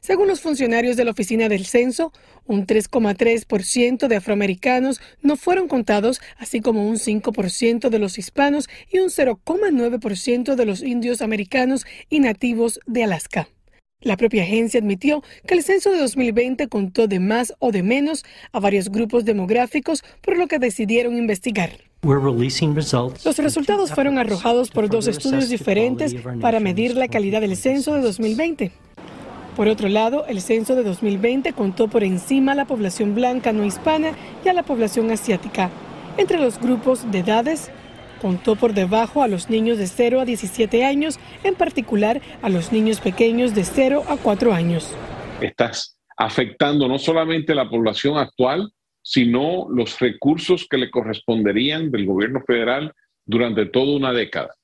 según 0.04 0.28
los 0.28 0.42
funcionarios 0.42 0.98
de 0.98 1.06
la 1.06 1.12
Oficina 1.12 1.48
del 1.48 1.64
Censo, 1.64 2.12
un 2.44 2.66
3,3% 2.66 4.06
de 4.06 4.16
afroamericanos 4.16 5.00
no 5.22 5.38
fueron 5.38 5.66
contados, 5.66 6.20
así 6.36 6.60
como 6.60 6.86
un 6.86 6.96
5% 6.96 7.88
de 7.88 7.98
los 7.98 8.18
hispanos 8.18 8.68
y 8.92 8.98
un 8.98 9.08
0,9% 9.08 10.56
de 10.56 10.66
los 10.66 10.82
indios 10.82 11.22
americanos 11.22 11.86
y 12.10 12.20
nativos 12.20 12.80
de 12.84 13.04
Alaska. 13.04 13.48
La 14.02 14.18
propia 14.18 14.42
agencia 14.42 14.78
admitió 14.78 15.22
que 15.46 15.54
el 15.54 15.62
censo 15.62 15.90
de 15.90 16.00
2020 16.00 16.68
contó 16.68 17.06
de 17.06 17.18
más 17.18 17.54
o 17.58 17.72
de 17.72 17.82
menos 17.82 18.26
a 18.52 18.60
varios 18.60 18.90
grupos 18.90 19.24
demográficos, 19.24 20.04
por 20.20 20.36
lo 20.36 20.48
que 20.48 20.58
decidieron 20.58 21.16
investigar. 21.16 21.70
Los 23.24 23.38
resultados 23.38 23.90
fueron 23.90 24.18
arrojados 24.18 24.70
por 24.70 24.90
dos 24.90 25.06
estudios 25.06 25.48
diferentes 25.48 26.14
para 26.42 26.60
medir 26.60 26.94
la 26.94 27.08
calidad 27.08 27.40
del 27.40 27.56
censo 27.56 27.94
de 27.94 28.02
2020. 28.02 28.83
Por 29.56 29.68
otro 29.68 29.88
lado, 29.88 30.26
el 30.26 30.40
censo 30.40 30.74
de 30.74 30.82
2020 30.82 31.52
contó 31.52 31.86
por 31.86 32.02
encima 32.02 32.52
a 32.52 32.54
la 32.56 32.64
población 32.64 33.14
blanca 33.14 33.52
no 33.52 33.64
hispana 33.64 34.12
y 34.44 34.48
a 34.48 34.52
la 34.52 34.64
población 34.64 35.12
asiática. 35.12 35.70
Entre 36.16 36.38
los 36.38 36.58
grupos 36.58 37.08
de 37.12 37.20
edades, 37.20 37.70
contó 38.20 38.56
por 38.56 38.72
debajo 38.72 39.22
a 39.22 39.28
los 39.28 39.50
niños 39.50 39.78
de 39.78 39.86
0 39.86 40.20
a 40.20 40.24
17 40.24 40.84
años, 40.84 41.20
en 41.44 41.54
particular 41.54 42.20
a 42.42 42.48
los 42.48 42.72
niños 42.72 43.00
pequeños 43.00 43.54
de 43.54 43.64
0 43.64 44.02
a 44.08 44.16
4 44.16 44.52
años. 44.52 44.92
Estás 45.40 45.98
afectando 46.16 46.88
no 46.88 46.98
solamente 46.98 47.54
la 47.54 47.68
población 47.68 48.18
actual, 48.18 48.72
sino 49.02 49.66
los 49.68 50.00
recursos 50.00 50.66
que 50.68 50.78
le 50.78 50.90
corresponderían 50.90 51.92
del 51.92 52.06
gobierno 52.06 52.40
federal 52.44 52.92
durante 53.24 53.66
toda 53.66 53.96
una 53.96 54.12
década. 54.12 54.54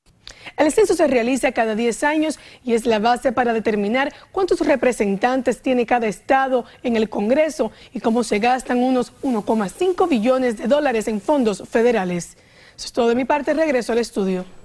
El 0.57 0.73
censo 0.73 0.95
se 0.95 1.07
realiza 1.07 1.53
cada 1.53 1.75
10 1.75 2.05
años 2.05 2.39
y 2.65 2.75
es 2.75 2.87
la 2.87 2.99
base 2.99 3.33
para 3.33 3.53
determinar 3.53 4.13
cuántos 4.33 4.61
representantes 4.61 5.63
tiene 5.63 5.87
cada 5.87 6.07
estado 6.07 6.65
en 6.83 6.97
el 6.97 7.09
Congreso 7.09 7.73
y 7.93 8.01
cómo 8.01 8.25
se 8.25 8.39
gastan 8.39 8.79
unos 8.79 9.13
1,5 9.23 10.09
billones 10.09 10.59
de 10.59 10.67
dólares 10.67 11.09
en 11.09 11.21
fondos 11.21 11.63
federales. 11.69 12.37
Eso 12.77 12.87
es 12.87 12.93
todo 12.93 13.09
de 13.09 13.15
mi 13.15 13.25
parte. 13.25 13.55
Regreso 13.55 13.93
al 13.93 13.99
estudio. 13.99 14.60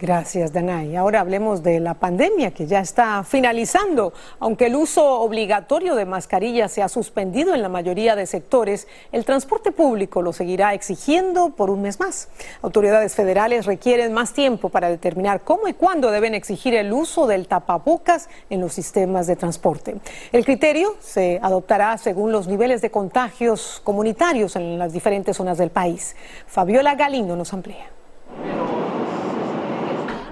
Gracias, 0.00 0.52
Danay. 0.52 0.94
Ahora 0.94 1.18
hablemos 1.18 1.64
de 1.64 1.80
la 1.80 1.94
pandemia 1.94 2.52
que 2.52 2.68
ya 2.68 2.78
está 2.78 3.24
finalizando. 3.24 4.12
Aunque 4.38 4.66
el 4.66 4.76
uso 4.76 5.20
obligatorio 5.22 5.96
de 5.96 6.04
mascarillas 6.04 6.70
se 6.70 6.82
ha 6.82 6.88
suspendido 6.88 7.52
en 7.52 7.62
la 7.62 7.68
mayoría 7.68 8.14
de 8.14 8.26
sectores, 8.26 8.86
el 9.10 9.24
transporte 9.24 9.72
público 9.72 10.22
lo 10.22 10.32
seguirá 10.32 10.72
exigiendo 10.72 11.50
por 11.50 11.68
un 11.68 11.82
mes 11.82 11.98
más. 11.98 12.28
Autoridades 12.62 13.16
federales 13.16 13.66
requieren 13.66 14.12
más 14.12 14.34
tiempo 14.34 14.68
para 14.68 14.88
determinar 14.88 15.40
cómo 15.40 15.66
y 15.66 15.72
cuándo 15.72 16.12
deben 16.12 16.32
exigir 16.32 16.76
el 16.76 16.92
uso 16.92 17.26
del 17.26 17.48
tapabocas 17.48 18.28
en 18.50 18.60
los 18.60 18.74
sistemas 18.74 19.26
de 19.26 19.34
transporte. 19.34 19.96
El 20.30 20.44
criterio 20.44 20.94
se 21.00 21.40
adoptará 21.42 21.98
según 21.98 22.30
los 22.30 22.46
niveles 22.46 22.82
de 22.82 22.92
contagios 22.92 23.80
comunitarios 23.82 24.54
en 24.54 24.78
las 24.78 24.92
diferentes 24.92 25.36
zonas 25.36 25.58
del 25.58 25.70
país. 25.70 26.14
Fabiola 26.46 26.94
Galindo 26.94 27.34
nos 27.34 27.52
amplía. 27.52 27.97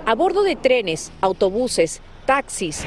A 0.09 0.15
bordo 0.15 0.45
de 0.45 0.55
trenes, 0.55 1.11
autobuses, 1.21 2.01
taxis, 2.27 2.85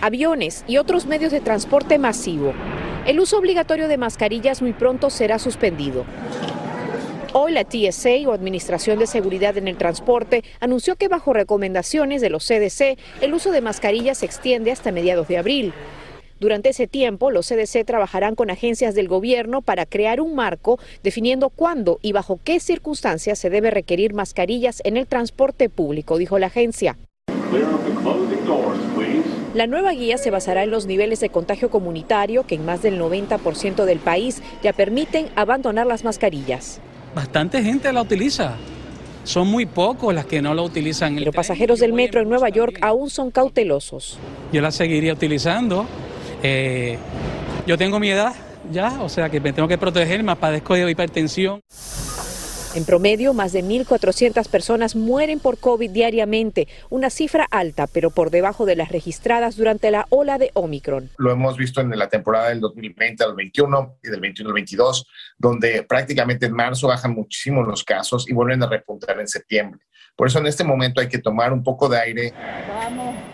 aviones 0.00 0.64
y 0.68 0.76
otros 0.76 1.06
medios 1.06 1.32
de 1.32 1.40
transporte 1.40 1.98
masivo, 1.98 2.54
el 3.04 3.18
uso 3.18 3.36
obligatorio 3.36 3.88
de 3.88 3.98
mascarillas 3.98 4.62
muy 4.62 4.72
pronto 4.74 5.10
será 5.10 5.40
suspendido. 5.40 6.04
Hoy 7.32 7.50
la 7.50 7.64
TSA 7.64 8.28
o 8.28 8.32
Administración 8.32 9.00
de 9.00 9.08
Seguridad 9.08 9.56
en 9.56 9.66
el 9.66 9.76
Transporte 9.76 10.44
anunció 10.60 10.94
que 10.94 11.08
bajo 11.08 11.32
recomendaciones 11.32 12.20
de 12.20 12.30
los 12.30 12.46
CDC 12.46 12.96
el 13.20 13.34
uso 13.34 13.50
de 13.50 13.60
mascarillas 13.60 14.18
se 14.18 14.26
extiende 14.26 14.70
hasta 14.70 14.92
mediados 14.92 15.26
de 15.26 15.38
abril. 15.38 15.72
Durante 16.40 16.68
ese 16.68 16.86
tiempo, 16.86 17.32
los 17.32 17.48
CDC 17.48 17.84
trabajarán 17.84 18.36
con 18.36 18.50
agencias 18.50 18.94
del 18.94 19.08
gobierno 19.08 19.60
para 19.60 19.86
crear 19.86 20.20
un 20.20 20.36
marco 20.36 20.78
definiendo 21.02 21.50
cuándo 21.50 21.98
y 22.00 22.12
bajo 22.12 22.38
qué 22.44 22.60
circunstancias 22.60 23.40
se 23.40 23.50
debe 23.50 23.70
requerir 23.70 24.14
mascarillas 24.14 24.80
en 24.84 24.96
el 24.96 25.08
transporte 25.08 25.68
público, 25.68 26.16
dijo 26.16 26.38
la 26.38 26.46
agencia. 26.46 26.96
La 29.54 29.66
nueva 29.66 29.92
guía 29.92 30.18
se 30.18 30.30
basará 30.30 30.62
en 30.62 30.70
los 30.70 30.86
niveles 30.86 31.18
de 31.18 31.30
contagio 31.30 31.70
comunitario 31.70 32.46
que 32.46 32.54
en 32.54 32.64
más 32.64 32.82
del 32.82 33.00
90% 33.00 33.84
del 33.84 33.98
país 33.98 34.40
ya 34.62 34.72
permiten 34.72 35.28
abandonar 35.34 35.86
las 35.86 36.04
mascarillas. 36.04 36.80
Bastante 37.16 37.62
gente 37.64 37.92
la 37.92 38.02
utiliza. 38.02 38.56
Son 39.24 39.48
muy 39.48 39.66
pocos 39.66 40.14
las 40.14 40.26
que 40.26 40.40
no 40.40 40.54
la 40.54 40.62
utilizan. 40.62 41.22
Los 41.24 41.34
pasajeros 41.34 41.80
del 41.80 41.92
metro 41.92 42.20
en 42.20 42.28
Nueva 42.28 42.48
York 42.48 42.78
aún 42.80 43.10
son 43.10 43.30
cautelosos. 43.32 44.18
Yo 44.52 44.62
la 44.62 44.70
seguiría 44.70 45.12
utilizando 45.12 45.86
eh, 46.42 46.98
yo 47.66 47.76
tengo 47.78 47.98
mi 47.98 48.10
edad 48.10 48.34
ya, 48.70 49.00
o 49.02 49.08
sea 49.08 49.30
que 49.30 49.40
me 49.40 49.52
tengo 49.52 49.68
que 49.68 49.78
proteger, 49.78 50.22
más 50.22 50.38
padezco 50.38 50.74
de 50.74 50.90
hipertensión. 50.90 51.62
En 52.74 52.84
promedio, 52.84 53.32
más 53.32 53.52
de 53.52 53.64
1.400 53.64 54.46
personas 54.48 54.94
mueren 54.94 55.40
por 55.40 55.58
COVID 55.58 55.90
diariamente, 55.90 56.68
una 56.90 57.08
cifra 57.08 57.46
alta, 57.50 57.86
pero 57.86 58.10
por 58.10 58.30
debajo 58.30 58.66
de 58.66 58.76
las 58.76 58.90
registradas 58.90 59.56
durante 59.56 59.90
la 59.90 60.06
ola 60.10 60.36
de 60.36 60.50
Omicron. 60.52 61.10
Lo 61.16 61.32
hemos 61.32 61.56
visto 61.56 61.80
en 61.80 61.90
la 61.98 62.08
temporada 62.10 62.50
del 62.50 62.60
2020 62.60 63.24
al 63.24 63.34
21 63.34 63.98
y 64.02 64.10
del 64.10 64.20
21 64.20 64.50
al 64.50 64.54
22, 64.54 65.06
donde 65.38 65.82
prácticamente 65.82 66.46
en 66.46 66.52
marzo 66.52 66.88
bajan 66.88 67.14
muchísimo 67.14 67.62
los 67.62 67.82
casos 67.84 68.28
y 68.28 68.34
vuelven 68.34 68.62
a 68.62 68.68
repuntar 68.68 69.18
en 69.18 69.28
septiembre. 69.28 69.80
Por 70.18 70.26
eso 70.26 70.40
en 70.40 70.48
este 70.48 70.64
momento 70.64 71.00
hay 71.00 71.06
que 71.06 71.18
tomar 71.18 71.52
un 71.52 71.62
poco 71.62 71.88
de 71.88 71.96
aire. 71.96 72.32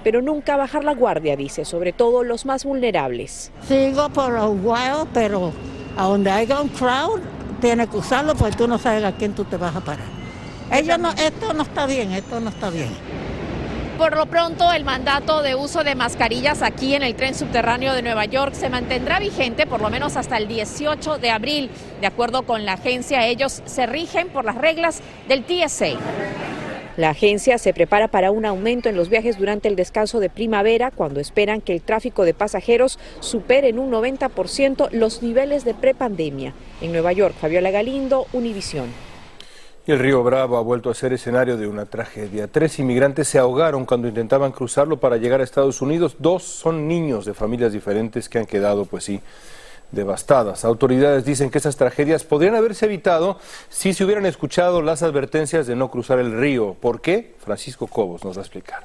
Pero 0.03 0.21
nunca 0.21 0.59
bajar 0.59 0.85
la 0.85 0.93
guardia, 0.93 1.35
dice, 1.35 1.64
sobre 1.64 1.95
todo 1.95 2.23
los 2.23 2.45
más 2.45 2.67
vulnerables. 2.67 3.50
Sigo 3.67 4.11
por 4.11 4.35
un 4.35 4.61
while, 4.62 5.09
pero 5.14 5.50
a 5.97 6.05
donde 6.05 6.31
haya 6.31 6.61
un 6.61 6.69
crowd, 6.69 7.23
tienes 7.62 7.88
que 7.88 7.97
usarlo 7.97 8.35
porque 8.35 8.57
tú 8.57 8.69
no 8.69 8.76
sabes 8.76 9.03
a 9.03 9.12
quién 9.12 9.35
tú 9.35 9.47
te 9.47 9.57
vas 9.57 9.75
a 9.75 9.81
parar. 9.81 10.05
Ellos 10.71 10.99
no, 10.99 11.11
esto 11.12 11.55
no 11.55 11.62
está 11.62 11.87
bien, 11.87 12.12
esto 12.12 12.38
no 12.38 12.50
está 12.50 12.69
bien. 12.69 12.91
Por 13.97 14.14
lo 14.14 14.26
pronto, 14.26 14.71
el 14.71 14.85
mandato 14.85 15.41
de 15.41 15.55
uso 15.55 15.85
de 15.85 15.95
mascarillas 15.95 16.61
aquí 16.61 16.95
en 16.95 17.03
el 17.03 17.14
tren 17.14 17.35
subterráneo 17.35 17.95
de 17.95 18.03
Nueva 18.03 18.26
York 18.26 18.53
se 18.53 18.69
mantendrá 18.69 19.21
vigente 19.21 19.67
por 19.67 19.81
lo 19.81 19.88
menos 19.88 20.19
hasta 20.19 20.37
el 20.37 20.49
18 20.49 21.17
de 21.17 21.31
abril. 21.31 21.71
De 22.03 22.07
acuerdo 22.07 22.43
con 22.43 22.67
la 22.67 22.75
agencia, 22.75 23.25
ellos 23.26 23.62
se 23.64 23.87
rigen 23.87 24.29
por 24.29 24.45
las 24.45 24.57
reglas 24.57 25.00
del 25.29 25.45
TSA. 25.45 26.53
La 26.96 27.10
agencia 27.10 27.58
se 27.58 27.74
prepara 27.74 28.06
para 28.06 28.30
un 28.30 28.44
aumento 28.44 28.88
en 28.88 28.94
los 28.94 29.08
viajes 29.08 29.36
durante 29.36 29.66
el 29.66 29.74
descanso 29.74 30.20
de 30.20 30.30
primavera, 30.30 30.92
cuando 30.92 31.18
esperan 31.18 31.60
que 31.60 31.72
el 31.72 31.82
tráfico 31.82 32.24
de 32.24 32.34
pasajeros 32.34 33.00
supere 33.18 33.68
en 33.68 33.80
un 33.80 33.90
90% 33.90 34.90
los 34.92 35.20
niveles 35.20 35.64
de 35.64 35.74
prepandemia. 35.74 36.54
En 36.80 36.92
Nueva 36.92 37.12
York, 37.12 37.34
Fabiola 37.34 37.72
Galindo, 37.72 38.26
Univisión. 38.32 38.90
El 39.88 39.98
río 39.98 40.22
Bravo 40.22 40.56
ha 40.56 40.62
vuelto 40.62 40.88
a 40.88 40.94
ser 40.94 41.12
escenario 41.12 41.56
de 41.56 41.66
una 41.66 41.84
tragedia. 41.84 42.46
Tres 42.46 42.78
inmigrantes 42.78 43.26
se 43.26 43.38
ahogaron 43.38 43.84
cuando 43.84 44.06
intentaban 44.06 44.52
cruzarlo 44.52 44.98
para 44.98 45.16
llegar 45.16 45.40
a 45.40 45.44
Estados 45.44 45.82
Unidos. 45.82 46.16
Dos 46.20 46.44
son 46.44 46.86
niños 46.86 47.26
de 47.26 47.34
familias 47.34 47.72
diferentes 47.72 48.28
que 48.28 48.38
han 48.38 48.46
quedado, 48.46 48.86
pues 48.86 49.04
sí, 49.04 49.20
devastadas. 49.93 50.64
Autoridades 50.64 51.25
dicen 51.25 51.50
que 51.50 51.59
esas 51.59 51.76
tragedias 51.76 52.25
podrían 52.25 52.55
haberse 52.55 52.87
evitado 52.87 53.38
si 53.69 53.95
se 53.95 54.05
hubieran 54.05 54.26
escuchado 54.26 54.83
las 54.83 55.03
advertencias 55.03 55.67
de 55.67 55.76
no 55.76 55.91
cruzar 55.91 56.19
el 56.19 56.38
río. 56.38 56.75
¿Por 56.75 57.00
qué? 57.00 57.35
Francisco 57.38 57.87
Cobos 57.87 58.25
nos 58.25 58.37
va 58.37 58.41
a 58.41 58.45
explicar. 58.45 58.83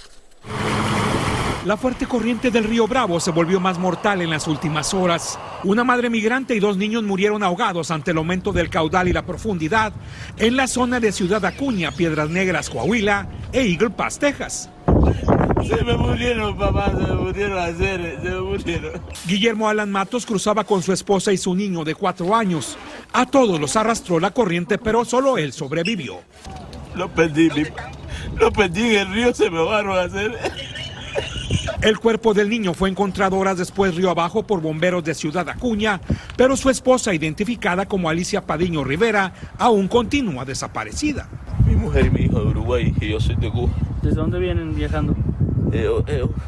La 1.65 1.75
fuerte 1.75 2.05
corriente 2.05 2.51
del 2.51 2.63
río 2.63 2.87
Bravo 2.87 3.19
se 3.19 3.31
volvió 3.31 3.59
más 3.59 3.77
mortal 3.77 4.21
en 4.21 4.29
las 4.29 4.47
últimas 4.47 4.93
horas. 4.93 5.37
Una 5.65 5.83
madre 5.83 6.09
migrante 6.09 6.55
y 6.55 6.59
dos 6.61 6.77
niños 6.77 7.03
murieron 7.03 7.43
ahogados 7.43 7.91
ante 7.91 8.11
el 8.11 8.17
aumento 8.17 8.53
del 8.53 8.69
caudal 8.69 9.09
y 9.09 9.13
la 9.13 9.25
profundidad 9.25 9.91
en 10.37 10.55
la 10.55 10.67
zona 10.67 11.01
de 11.01 11.11
Ciudad 11.11 11.43
Acuña, 11.43 11.91
Piedras 11.91 12.29
Negras, 12.29 12.69
Coahuila 12.69 13.27
e 13.51 13.61
Eagle 13.61 13.89
Pass, 13.89 14.19
Texas. 14.19 14.69
Se 15.67 15.83
me 15.83 15.95
murieron, 15.97 16.57
papá, 16.57 16.91
se 16.91 17.07
me 17.07 17.15
murieron 17.15 17.57
a 17.57 17.65
hacer, 17.65 18.19
se 18.21 18.29
me 18.29 18.41
murieron. 18.41 19.01
Guillermo 19.27 19.69
Alan 19.69 19.91
Matos 19.91 20.25
cruzaba 20.25 20.63
con 20.63 20.81
su 20.81 20.93
esposa 20.93 21.31
y 21.31 21.37
su 21.37 21.53
niño 21.55 21.83
de 21.83 21.95
cuatro 21.95 22.35
años. 22.35 22.77
A 23.13 23.25
todos 23.25 23.59
los 23.59 23.75
arrastró 23.75 24.19
la 24.19 24.31
corriente, 24.31 24.77
pero 24.77 25.05
solo 25.05 25.37
él 25.37 25.53
sobrevivió. 25.53 26.19
Lo 26.95 27.09
perdí, 27.09 27.49
lo 28.37 28.51
perdí 28.51 28.95
en 28.95 29.07
el 29.07 29.13
río, 29.13 29.33
se 29.33 29.49
me 29.49 29.63
van 29.63 29.89
a 29.89 30.01
hacer. 30.01 30.37
El 31.81 31.97
cuerpo 31.99 32.33
del 32.33 32.49
niño 32.49 32.73
fue 32.73 32.89
encontrado 32.89 33.37
horas 33.37 33.57
después 33.57 33.95
río 33.95 34.09
abajo 34.09 34.43
por 34.43 34.61
bomberos 34.61 35.03
de 35.03 35.13
Ciudad 35.13 35.47
Acuña, 35.47 36.01
pero 36.35 36.57
su 36.57 36.69
esposa, 36.69 37.13
identificada 37.13 37.87
como 37.87 38.09
Alicia 38.09 38.45
Padiño 38.45 38.83
Rivera, 38.83 39.33
aún 39.57 39.87
continúa 39.87 40.43
desaparecida. 40.43 41.29
Mi 41.65 41.75
mujer 41.75 42.07
y 42.07 42.09
mi 42.09 42.21
hijo 42.25 42.41
de 42.41 42.47
Uruguay 42.47 42.93
y 42.99 43.09
yo 43.09 43.19
soy 43.19 43.35
de 43.35 43.49
Cuba. 43.49 43.71
¿Desde 44.01 44.15
dónde 44.15 44.39
vienen 44.39 44.75
viajando? 44.75 45.15
Ellos, 45.71 46.03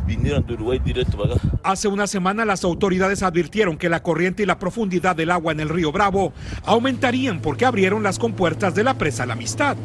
vinieron 0.07 0.45
de 0.45 0.53
Uruguay 0.53 0.79
directo 0.79 1.17
para 1.17 1.35
acá. 1.35 1.47
Hace 1.63 1.87
una 1.87 2.07
semana 2.07 2.43
las 2.45 2.63
autoridades 2.63 3.21
advirtieron 3.21 3.77
que 3.77 3.89
la 3.89 4.01
corriente 4.01 4.43
y 4.43 4.45
la 4.45 4.57
profundidad 4.57 5.15
del 5.15 5.31
agua 5.31 5.51
en 5.51 5.59
el 5.59 5.69
río 5.69 5.91
Bravo 5.91 6.33
aumentarían 6.65 7.39
porque 7.39 7.65
abrieron 7.65 8.03
las 8.03 8.17
compuertas 8.17 8.73
de 8.73 8.83
la 8.83 8.97
presa 8.97 9.25
La 9.25 9.33
Amistad. 9.33 9.77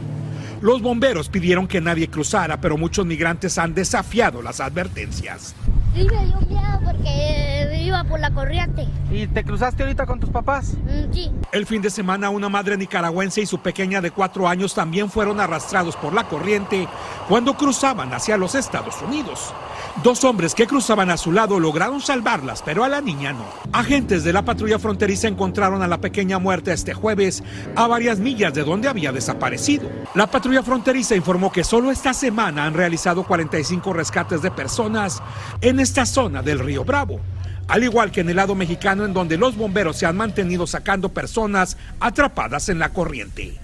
Los 0.62 0.80
bomberos 0.80 1.28
pidieron 1.28 1.66
que 1.66 1.82
nadie 1.82 2.08
cruzara, 2.08 2.60
pero 2.60 2.78
muchos 2.78 3.04
migrantes 3.04 3.58
han 3.58 3.74
desafiado 3.74 4.40
las 4.40 4.60
advertencias. 4.60 5.54
Sí, 5.96 6.06
me 6.10 6.26
dio 6.26 6.40
miedo 6.42 6.80
porque 6.84 7.80
iba 7.80 8.04
por 8.04 8.20
la 8.20 8.30
corriente. 8.30 8.86
¿Y 9.10 9.26
te 9.28 9.42
cruzaste 9.42 9.82
ahorita 9.82 10.04
con 10.04 10.20
tus 10.20 10.28
papás? 10.28 10.74
Mm, 10.84 11.10
sí. 11.10 11.32
El 11.52 11.64
fin 11.64 11.80
de 11.80 11.88
semana 11.88 12.28
una 12.28 12.50
madre 12.50 12.76
nicaragüense 12.76 13.40
y 13.40 13.46
su 13.46 13.60
pequeña 13.60 14.02
de 14.02 14.10
cuatro 14.10 14.46
años 14.46 14.74
también 14.74 15.08
fueron 15.08 15.40
arrastrados 15.40 15.96
por 15.96 16.12
la 16.12 16.24
corriente 16.24 16.86
cuando 17.30 17.56
cruzaban 17.56 18.12
hacia 18.12 18.36
los 18.36 18.54
Estados 18.54 19.00
Unidos. 19.00 19.54
Dos 20.02 20.24
hombres 20.24 20.54
que 20.54 20.66
cruzaban 20.66 21.10
a 21.10 21.16
su 21.16 21.32
lado 21.32 21.58
lograron 21.58 22.00
salvarlas, 22.00 22.62
pero 22.62 22.84
a 22.84 22.88
la 22.88 23.00
niña 23.00 23.32
no. 23.32 23.46
Agentes 23.72 24.24
de 24.24 24.32
la 24.32 24.44
patrulla 24.44 24.78
fronteriza 24.78 25.26
encontraron 25.26 25.82
a 25.82 25.88
la 25.88 26.00
pequeña 26.00 26.38
muerta 26.38 26.72
este 26.72 26.94
jueves 26.94 27.42
a 27.74 27.86
varias 27.86 28.18
millas 28.18 28.52
de 28.54 28.62
donde 28.62 28.88
había 28.88 29.10
desaparecido. 29.10 29.90
La 30.14 30.26
patrulla 30.26 30.62
fronteriza 30.62 31.16
informó 31.16 31.50
que 31.50 31.64
solo 31.64 31.90
esta 31.90 32.12
semana 32.12 32.66
han 32.66 32.74
realizado 32.74 33.24
45 33.24 33.92
rescates 33.94 34.42
de 34.42 34.50
personas 34.50 35.22
en 35.60 35.80
esta 35.80 36.04
zona 36.06 36.42
del 36.42 36.58
río 36.58 36.84
Bravo 36.84 37.20
al 37.68 37.82
igual 37.82 38.12
que 38.12 38.20
en 38.20 38.30
el 38.30 38.36
lado 38.36 38.54
mexicano 38.54 39.04
en 39.04 39.12
donde 39.12 39.36
los 39.36 39.56
bomberos 39.56 39.96
se 39.96 40.06
han 40.06 40.16
mantenido 40.16 40.68
sacando 40.68 41.08
personas 41.08 41.76
atrapadas 41.98 42.68
en 42.68 42.78
la 42.78 42.90
corriente. 42.90 43.58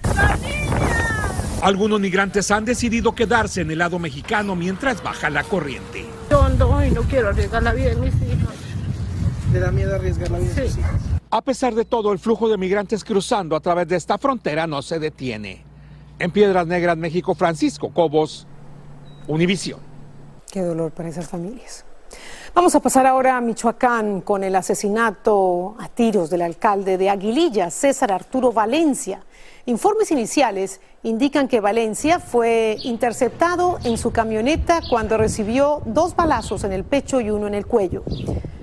Algunos 1.61 2.01
migrantes 2.01 2.51
han 2.51 2.65
decidido 2.65 3.15
quedarse 3.15 3.61
en 3.61 3.71
el 3.71 3.77
lado 3.77 3.97
mexicano 3.97 4.55
mientras 4.55 5.01
baja 5.01 5.29
la 5.29 5.43
corriente. 5.43 6.05
Yo 6.29 6.41
ando 6.41 6.83
y 6.85 6.91
no 6.91 7.01
quiero 7.03 7.29
arriesgar 7.29 7.63
la 7.63 7.73
vida 7.73 7.89
de 7.89 7.95
mis 7.95 8.13
hijos. 8.15 8.53
¿Le 9.51 9.59
da 9.59 9.71
miedo 9.71 9.95
arriesgar 9.95 10.31
la 10.31 10.39
vida 10.39 10.53
de 10.53 10.67
sus 10.67 10.79
hijos? 10.79 10.91
A 11.29 11.41
pesar 11.41 11.73
de 11.73 11.85
todo, 11.85 12.11
el 12.11 12.19
flujo 12.19 12.47
de 12.49 12.57
migrantes 12.57 13.03
cruzando 13.03 13.55
a 13.55 13.59
través 13.59 13.87
de 13.87 13.95
esta 13.95 14.17
frontera 14.17 14.67
no 14.67 14.81
se 14.81 14.99
detiene. 14.99 15.63
En 16.19 16.31
Piedras 16.31 16.67
Negras, 16.67 16.97
México, 16.97 17.33
Francisco 17.33 17.89
Cobos, 17.89 18.47
Univisión. 19.27 19.79
Qué 20.51 20.61
dolor 20.61 20.91
para 20.91 21.09
esas 21.09 21.27
familias. 21.27 21.85
Vamos 22.53 22.75
a 22.75 22.79
pasar 22.79 23.07
ahora 23.07 23.37
a 23.37 23.41
Michoacán 23.41 24.21
con 24.21 24.43
el 24.43 24.55
asesinato 24.55 25.75
a 25.79 25.87
tiros 25.89 26.29
del 26.29 26.43
alcalde 26.43 26.99
de 26.99 27.09
Aguililla, 27.09 27.71
César 27.71 28.11
Arturo 28.11 28.51
Valencia. 28.51 29.23
Informes 29.65 30.11
iniciales 30.11 30.81
indican 31.03 31.47
que 31.47 31.61
Valencia 31.61 32.19
fue 32.19 32.75
interceptado 32.83 33.79
en 33.85 33.97
su 33.97 34.11
camioneta 34.11 34.81
cuando 34.89 35.17
recibió 35.17 35.81
dos 35.85 36.17
balazos 36.17 36.65
en 36.65 36.73
el 36.73 36.83
pecho 36.83 37.21
y 37.21 37.29
uno 37.29 37.47
en 37.47 37.53
el 37.53 37.65
cuello. 37.65 38.03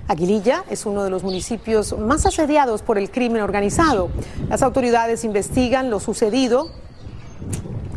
Aguililla 0.07 0.63
es 0.69 0.85
uno 0.85 1.03
de 1.03 1.09
los 1.09 1.23
municipios 1.23 1.97
más 1.97 2.27
asediados 2.27 2.83
por 2.83 2.99
el 2.99 3.09
crimen 3.09 3.41
organizado. 3.41 4.09
Las 4.47 4.61
autoridades 4.61 5.23
investigan 5.23 5.89
lo 5.89 5.99
sucedido 5.99 6.67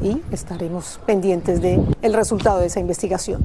y 0.03 0.23
estaremos 0.33 0.99
pendientes 1.05 1.61
del 1.61 2.15
resultado 2.15 2.61
de 2.61 2.69
esa 2.69 2.81
investigación. 2.81 3.45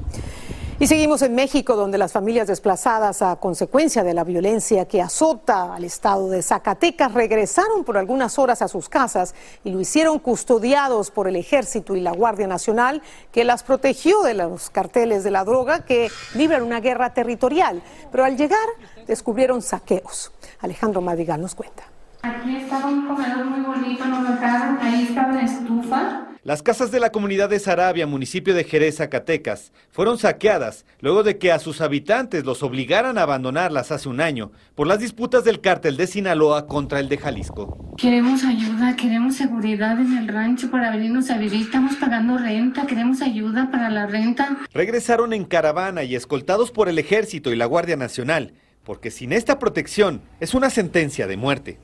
Y 0.82 0.88
seguimos 0.88 1.22
en 1.24 1.36
México, 1.36 1.76
donde 1.76 1.98
las 1.98 2.14
familias 2.14 2.48
desplazadas 2.48 3.22
a 3.22 3.36
consecuencia 3.36 4.02
de 4.02 4.14
la 4.14 4.24
violencia 4.24 4.88
que 4.88 5.02
azota 5.02 5.76
al 5.76 5.84
estado 5.84 6.30
de 6.30 6.42
Zacatecas 6.42 7.14
regresaron 7.14 7.84
por 7.84 7.98
algunas 7.98 8.40
horas 8.40 8.62
a 8.62 8.70
sus 8.70 8.88
casas 8.88 9.36
y 9.66 9.72
lo 9.72 9.82
hicieron 9.82 10.20
custodiados 10.20 11.12
por 11.12 11.28
el 11.28 11.36
ejército 11.36 11.98
y 11.98 12.00
la 12.00 12.14
Guardia 12.14 12.48
Nacional, 12.48 13.02
que 13.34 13.44
las 13.44 13.64
protegió 13.64 14.22
de 14.22 14.36
los 14.36 14.70
carteles 14.70 15.26
de 15.26 15.32
la 15.32 15.44
droga 15.44 15.84
que 15.84 16.10
libran 16.34 16.64
una 16.64 16.80
guerra 16.80 17.14
territorial. 17.14 17.84
Pero 18.10 18.24
al 18.24 18.38
llegar 18.38 18.70
descubrieron 19.06 19.62
saqueos. 19.62 20.32
Alejandro 20.62 21.02
Madrigal 21.02 21.42
nos 21.42 21.56
cuenta. 21.56 21.89
Aquí 22.22 22.58
estaba 22.58 22.88
un 22.88 23.08
comedor 23.08 23.46
muy 23.46 23.62
bonito, 23.62 24.06
nos 24.06 24.28
dejaron, 24.28 24.78
ahí 24.82 25.04
estaba 25.04 25.34
la 25.34 25.42
estufa. 25.42 26.26
Las 26.44 26.62
casas 26.62 26.92
de 26.92 27.00
la 27.00 27.12
comunidad 27.12 27.50
de 27.50 27.60
Sarabia, 27.60 28.08
municipio 28.08 28.54
de 28.54 28.66
Jerez, 28.66 28.98
Zacatecas, 28.98 29.72
fueron 29.90 30.18
saqueadas 30.18 30.86
luego 31.00 31.24
de 31.24 31.38
que 31.38 31.52
a 31.52 31.60
sus 31.60 31.80
habitantes 31.80 32.44
los 32.44 32.62
obligaran 32.64 33.18
a 33.18 33.24
abandonarlas 33.24 33.92
hace 33.92 34.10
un 34.10 34.20
año 34.20 34.52
por 34.76 34.88
las 34.88 35.00
disputas 35.00 35.46
del 35.46 35.62
cártel 35.62 35.96
de 35.96 36.08
Sinaloa 36.08 36.68
contra 36.68 37.00
el 37.00 37.08
de 37.08 37.18
Jalisco. 37.18 37.96
Queremos 37.98 38.44
ayuda, 38.44 38.96
queremos 38.98 39.36
seguridad 39.36 40.00
en 40.00 40.18
el 40.18 40.28
rancho 40.28 40.70
para 40.72 40.92
venirnos 40.92 41.30
a 41.30 41.38
vivir. 41.38 41.62
Estamos 41.62 41.96
pagando 41.96 42.38
renta, 42.38 42.86
queremos 42.86 43.22
ayuda 43.22 43.70
para 43.72 43.90
la 43.90 44.08
renta. 44.08 44.58
Regresaron 44.74 45.32
en 45.34 45.46
caravana 45.46 46.04
y 46.04 46.16
escoltados 46.16 46.72
por 46.72 46.90
el 46.90 47.00
ejército 47.00 47.52
y 47.52 47.56
la 47.56 47.66
Guardia 47.66 47.96
Nacional, 47.96 48.54
porque 48.84 49.12
sin 49.12 49.32
esta 49.34 49.60
protección 49.60 50.22
es 50.40 50.54
una 50.54 50.70
sentencia 50.70 51.28
de 51.28 51.38
muerte. 51.38 51.80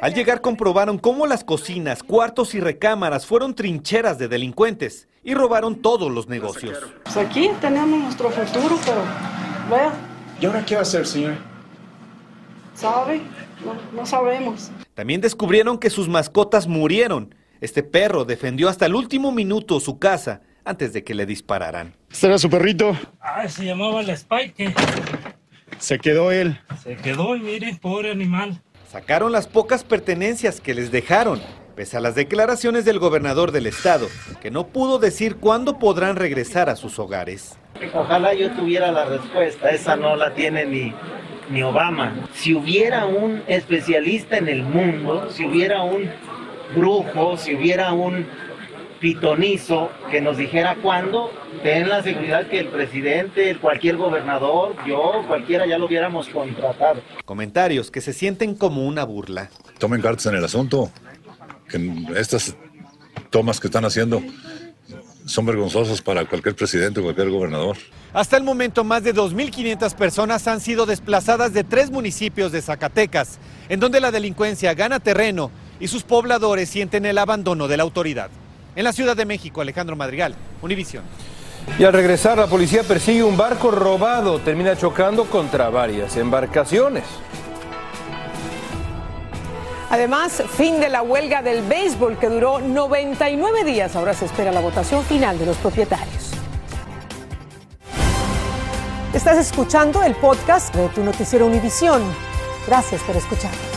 Al 0.00 0.12
llegar 0.12 0.40
comprobaron 0.40 0.98
cómo 0.98 1.26
las 1.26 1.44
cocinas, 1.44 2.02
cuartos 2.02 2.54
y 2.54 2.60
recámaras 2.60 3.26
fueron 3.26 3.54
trincheras 3.54 4.18
de 4.18 4.28
delincuentes 4.28 5.08
y 5.22 5.34
robaron 5.34 5.76
todos 5.80 6.10
los 6.10 6.28
negocios. 6.28 6.78
Pues 7.04 7.16
aquí 7.16 7.50
tenemos 7.60 8.00
nuestro 8.00 8.30
futuro, 8.30 8.78
pero 8.84 9.02
vea. 9.70 9.92
¿Y 10.40 10.46
ahora 10.46 10.64
qué 10.64 10.74
va 10.74 10.80
a 10.80 10.82
hacer, 10.82 11.06
señor? 11.06 11.36
¿Sabe? 12.74 13.22
No, 13.64 13.74
no 14.00 14.04
sabemos. 14.06 14.70
También 14.94 15.20
descubrieron 15.20 15.78
que 15.78 15.90
sus 15.90 16.08
mascotas 16.08 16.66
murieron. 16.66 17.34
Este 17.60 17.82
perro 17.82 18.24
defendió 18.24 18.68
hasta 18.68 18.86
el 18.86 18.94
último 18.94 19.32
minuto 19.32 19.80
su 19.80 19.98
casa 19.98 20.42
antes 20.64 20.92
de 20.92 21.04
que 21.04 21.14
le 21.14 21.24
dispararan. 21.24 21.94
¿Este 22.10 22.26
era 22.26 22.38
su 22.38 22.50
perrito? 22.50 22.96
Ah, 23.20 23.48
se 23.48 23.64
llamaba 23.64 24.00
el 24.00 24.10
Spike. 24.10 24.74
Se 25.78 25.98
quedó 25.98 26.32
él. 26.32 26.58
Se 26.82 26.96
quedó 26.96 27.36
y 27.36 27.40
mire, 27.40 27.78
pobre 27.80 28.10
animal. 28.10 28.60
Sacaron 28.94 29.32
las 29.32 29.48
pocas 29.48 29.82
pertenencias 29.82 30.60
que 30.60 30.72
les 30.72 30.92
dejaron, 30.92 31.42
pese 31.74 31.96
a 31.96 32.00
las 32.00 32.14
declaraciones 32.14 32.84
del 32.84 33.00
gobernador 33.00 33.50
del 33.50 33.66
estado, 33.66 34.06
que 34.40 34.52
no 34.52 34.68
pudo 34.68 35.00
decir 35.00 35.34
cuándo 35.34 35.80
podrán 35.80 36.14
regresar 36.14 36.70
a 36.70 36.76
sus 36.76 37.00
hogares. 37.00 37.58
Ojalá 37.92 38.34
yo 38.34 38.52
tuviera 38.52 38.92
la 38.92 39.04
respuesta, 39.06 39.70
esa 39.70 39.96
no 39.96 40.14
la 40.14 40.32
tiene 40.34 40.64
ni, 40.66 40.94
ni 41.50 41.64
Obama. 41.64 42.14
Si 42.34 42.54
hubiera 42.54 43.06
un 43.06 43.42
especialista 43.48 44.38
en 44.38 44.48
el 44.48 44.62
mundo, 44.62 45.28
si 45.28 45.44
hubiera 45.44 45.82
un 45.82 46.08
brujo, 46.76 47.36
si 47.36 47.56
hubiera 47.56 47.92
un 47.92 48.28
pitonizo 49.04 49.90
que 50.10 50.22
nos 50.22 50.38
dijera 50.38 50.76
cuándo, 50.80 51.30
ten 51.62 51.90
la 51.90 52.02
seguridad 52.02 52.48
que 52.48 52.58
el 52.58 52.68
presidente, 52.68 53.54
cualquier 53.58 53.98
gobernador, 53.98 54.76
yo, 54.86 55.22
cualquiera 55.28 55.66
ya 55.66 55.76
lo 55.76 55.84
hubiéramos 55.84 56.26
contratado. 56.30 57.02
Comentarios 57.26 57.90
que 57.90 58.00
se 58.00 58.14
sienten 58.14 58.54
como 58.54 58.86
una 58.86 59.04
burla. 59.04 59.50
Tomen 59.78 60.00
cartas 60.00 60.24
en 60.24 60.36
el 60.36 60.44
asunto, 60.46 60.90
que 61.68 61.92
estas 62.16 62.56
tomas 63.28 63.60
que 63.60 63.66
están 63.66 63.84
haciendo 63.84 64.22
son 65.26 65.44
vergonzosas 65.44 66.00
para 66.00 66.24
cualquier 66.24 66.56
presidente 66.56 67.00
o 67.00 67.02
cualquier 67.02 67.28
gobernador. 67.28 67.76
Hasta 68.14 68.38
el 68.38 68.42
momento, 68.42 68.84
más 68.84 69.04
de 69.04 69.14
2.500 69.14 69.94
personas 69.96 70.48
han 70.48 70.62
sido 70.62 70.86
desplazadas 70.86 71.52
de 71.52 71.62
tres 71.62 71.90
municipios 71.90 72.52
de 72.52 72.62
Zacatecas, 72.62 73.38
en 73.68 73.80
donde 73.80 74.00
la 74.00 74.10
delincuencia 74.10 74.72
gana 74.72 74.98
terreno 74.98 75.50
y 75.78 75.88
sus 75.88 76.04
pobladores 76.04 76.70
sienten 76.70 77.04
el 77.04 77.18
abandono 77.18 77.68
de 77.68 77.76
la 77.76 77.82
autoridad. 77.82 78.30
En 78.76 78.84
la 78.84 78.92
Ciudad 78.92 79.16
de 79.16 79.24
México, 79.24 79.60
Alejandro 79.60 79.94
Madrigal, 79.96 80.34
Univisión. 80.62 81.04
Y 81.78 81.84
al 81.84 81.92
regresar, 81.92 82.38
la 82.38 82.46
policía 82.46 82.82
persigue 82.82 83.22
un 83.22 83.36
barco 83.36 83.70
robado, 83.70 84.40
termina 84.40 84.76
chocando 84.76 85.24
contra 85.24 85.70
varias 85.70 86.16
embarcaciones. 86.16 87.04
Además, 89.90 90.42
fin 90.56 90.80
de 90.80 90.88
la 90.88 91.02
huelga 91.02 91.40
del 91.40 91.62
béisbol 91.62 92.18
que 92.18 92.28
duró 92.28 92.58
99 92.58 93.64
días. 93.64 93.94
Ahora 93.94 94.12
se 94.12 94.24
espera 94.24 94.50
la 94.50 94.60
votación 94.60 95.04
final 95.04 95.38
de 95.38 95.46
los 95.46 95.56
propietarios. 95.58 96.32
Estás 99.14 99.38
escuchando 99.38 100.02
el 100.02 100.16
podcast 100.16 100.74
de 100.74 100.88
tu 100.88 101.04
noticiero 101.04 101.46
Univisión. 101.46 102.02
Gracias 102.66 103.00
por 103.02 103.14
escucharnos. 103.14 103.73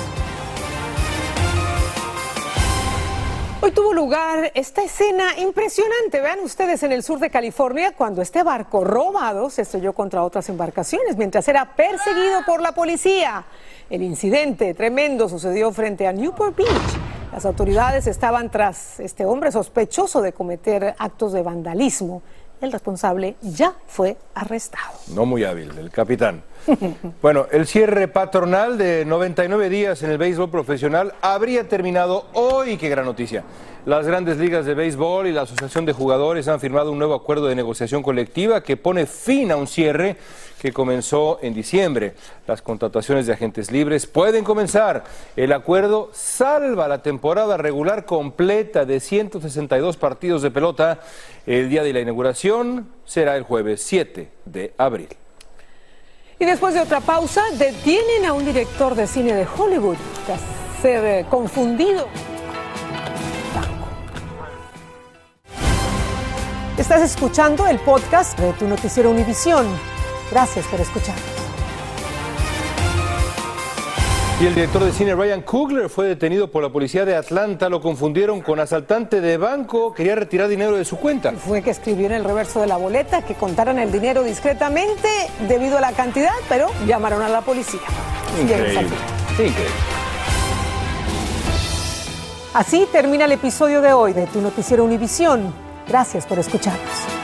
Hoy 3.60 3.72
tuvo 3.72 3.92
lugar 3.92 4.52
esta 4.54 4.84
escena 4.84 5.36
impresionante. 5.40 6.22
Vean 6.22 6.42
ustedes 6.42 6.84
en 6.84 6.92
el 6.92 7.02
sur 7.02 7.18
de 7.18 7.32
California 7.32 7.92
cuando 7.96 8.22
este 8.22 8.44
barco 8.44 8.84
robado 8.84 9.50
se 9.50 9.64
estrelló 9.64 9.94
contra 9.94 10.24
otras 10.24 10.48
embarcaciones 10.50 11.18
mientras 11.18 11.48
era 11.48 11.76
perseguido 11.76 12.46
por 12.46 12.62
la 12.62 12.74
policía. 12.74 13.46
El 13.90 14.04
incidente 14.04 14.76
tremendo 14.76 15.28
sucedió 15.28 15.72
frente 15.72 16.06
a 16.06 16.14
Newport 16.14 16.56
Beach. 16.56 16.70
Las 17.34 17.48
autoridades 17.48 18.06
estaban 18.06 18.52
tras 18.52 19.00
este 19.00 19.26
hombre 19.26 19.52
sospechoso 19.52 20.22
de 20.22 20.34
cometer 20.34 20.94
actos 21.00 21.34
de 21.34 21.42
vandalismo. 21.42 22.22
El 22.62 22.72
responsable 22.72 23.38
ya 23.42 23.74
fue 23.88 24.18
arrestado. 24.36 25.00
No 25.16 25.26
muy 25.26 25.44
hábil, 25.44 25.76
el 25.80 25.90
capitán. 25.90 26.44
Bueno, 27.22 27.48
el 27.52 27.68
cierre 27.68 28.08
patronal 28.08 28.78
de 28.78 29.06
99 29.06 29.70
días 29.70 30.04
en 30.04 30.12
el 30.12 30.18
béisbol 30.18 30.50
profesional 30.50 31.14
habría 31.22 31.68
terminado 31.68 32.28
hoy. 32.34 32.78
Qué 32.78 32.90
gran 32.90 33.06
noticia. 33.06 33.44
Las 33.86 34.06
grandes 34.06 34.38
ligas 34.38 34.66
de 34.66 34.74
béisbol 34.74 35.28
y 35.28 35.32
la 35.32 35.44
Asociación 35.44 35.86
de 35.86 35.94
Jugadores 35.94 36.50
han 36.50 36.60
firmado 36.60 36.92
un 36.92 36.98
nuevo 36.98 37.14
acuerdo 37.14 37.48
de 37.48 37.56
negociación 37.56 38.04
colectiva 38.04 38.62
que 38.62 38.76
pone 38.76 39.06
fin 39.06 39.50
a 39.50 39.56
un 39.56 39.66
cierre 39.66 40.18
que 40.60 40.74
comenzó 40.74 41.40
en 41.42 41.54
diciembre. 41.54 42.14
Las 42.48 42.62
contrataciones 42.62 43.28
de 43.28 43.34
agentes 43.34 43.72
libres 43.72 44.06
pueden 44.06 44.44
comenzar. 44.44 45.06
El 45.38 45.54
acuerdo 45.54 46.10
salva 46.12 46.90
la 46.90 47.02
temporada 47.02 47.56
regular 47.56 48.06
completa 48.06 48.84
de 48.84 49.00
162 49.00 49.96
partidos 49.96 50.42
de 50.42 50.52
pelota. 50.52 51.00
El 51.46 51.70
día 51.70 51.84
de 51.84 51.94
la 51.94 52.02
inauguración 52.02 52.90
será 53.06 53.38
el 53.38 53.44
jueves 53.44 53.82
7 53.84 54.30
de 54.44 54.74
abril. 54.78 55.08
Y 56.40 56.46
después 56.46 56.76
de 56.76 56.82
otra 56.82 57.02
pausa, 57.02 57.44
detienen 57.58 58.26
a 58.26 58.34
un 58.34 58.46
director 58.46 58.94
de 58.94 59.08
cine 59.08 59.34
de 59.34 59.48
Hollywood 59.48 59.98
tras 60.26 60.40
ser 60.82 61.04
eh, 61.06 61.26
confundido. 61.30 62.08
Estás 66.78 67.02
escuchando 67.02 67.66
el 67.66 67.80
podcast 67.80 68.38
de 68.38 68.54
tu 68.54 68.68
noticiero 68.68 69.10
Univisión. 69.10 69.66
Gracias 70.30 70.68
por 70.68 70.80
escucharnos. 70.80 71.37
Y 74.40 74.46
el 74.46 74.54
director 74.54 74.84
de 74.84 74.92
cine 74.92 75.16
Ryan 75.16 75.42
Coogler 75.42 75.90
fue 75.90 76.06
detenido 76.06 76.52
por 76.52 76.62
la 76.62 76.70
policía 76.70 77.06
de 77.06 77.16
Atlanta. 77.16 77.70
Lo 77.70 77.82
confundieron 77.82 78.42
con 78.42 78.60
asaltante 78.60 79.20
de 79.20 79.36
banco. 79.38 79.96
Quería 79.96 80.14
retirar 80.14 80.48
dinero 80.48 80.78
de 80.78 80.86
su 80.86 80.98
cuenta. 80.98 81.32
Fue 81.32 81.64
que 81.64 81.72
escribió 81.72 82.06
en 82.06 82.12
el 82.12 82.24
reverso 82.24 82.62
de 82.62 82.68
la 82.68 82.78
boleta 82.78 83.24
que 83.24 83.34
contaran 83.34 83.80
el 83.80 83.92
dinero 83.92 84.24
discretamente 84.24 85.10
debido 85.48 85.80
a 85.80 85.82
la 85.82 85.92
cantidad, 85.94 86.34
pero 86.48 86.68
llamaron 86.86 87.24
a 87.24 87.30
la 87.30 87.42
policía. 87.42 87.82
Increíble. 88.40 88.88
Increíble. 89.32 89.66
Así 92.54 92.88
termina 92.92 93.26
el 93.26 93.32
episodio 93.32 93.82
de 93.82 93.94
hoy 93.94 94.14
de 94.14 94.28
Tu 94.28 94.40
Noticiero 94.40 94.84
Univisión. 94.84 95.52
Gracias 95.88 96.28
por 96.28 96.38
escucharnos. 96.38 97.17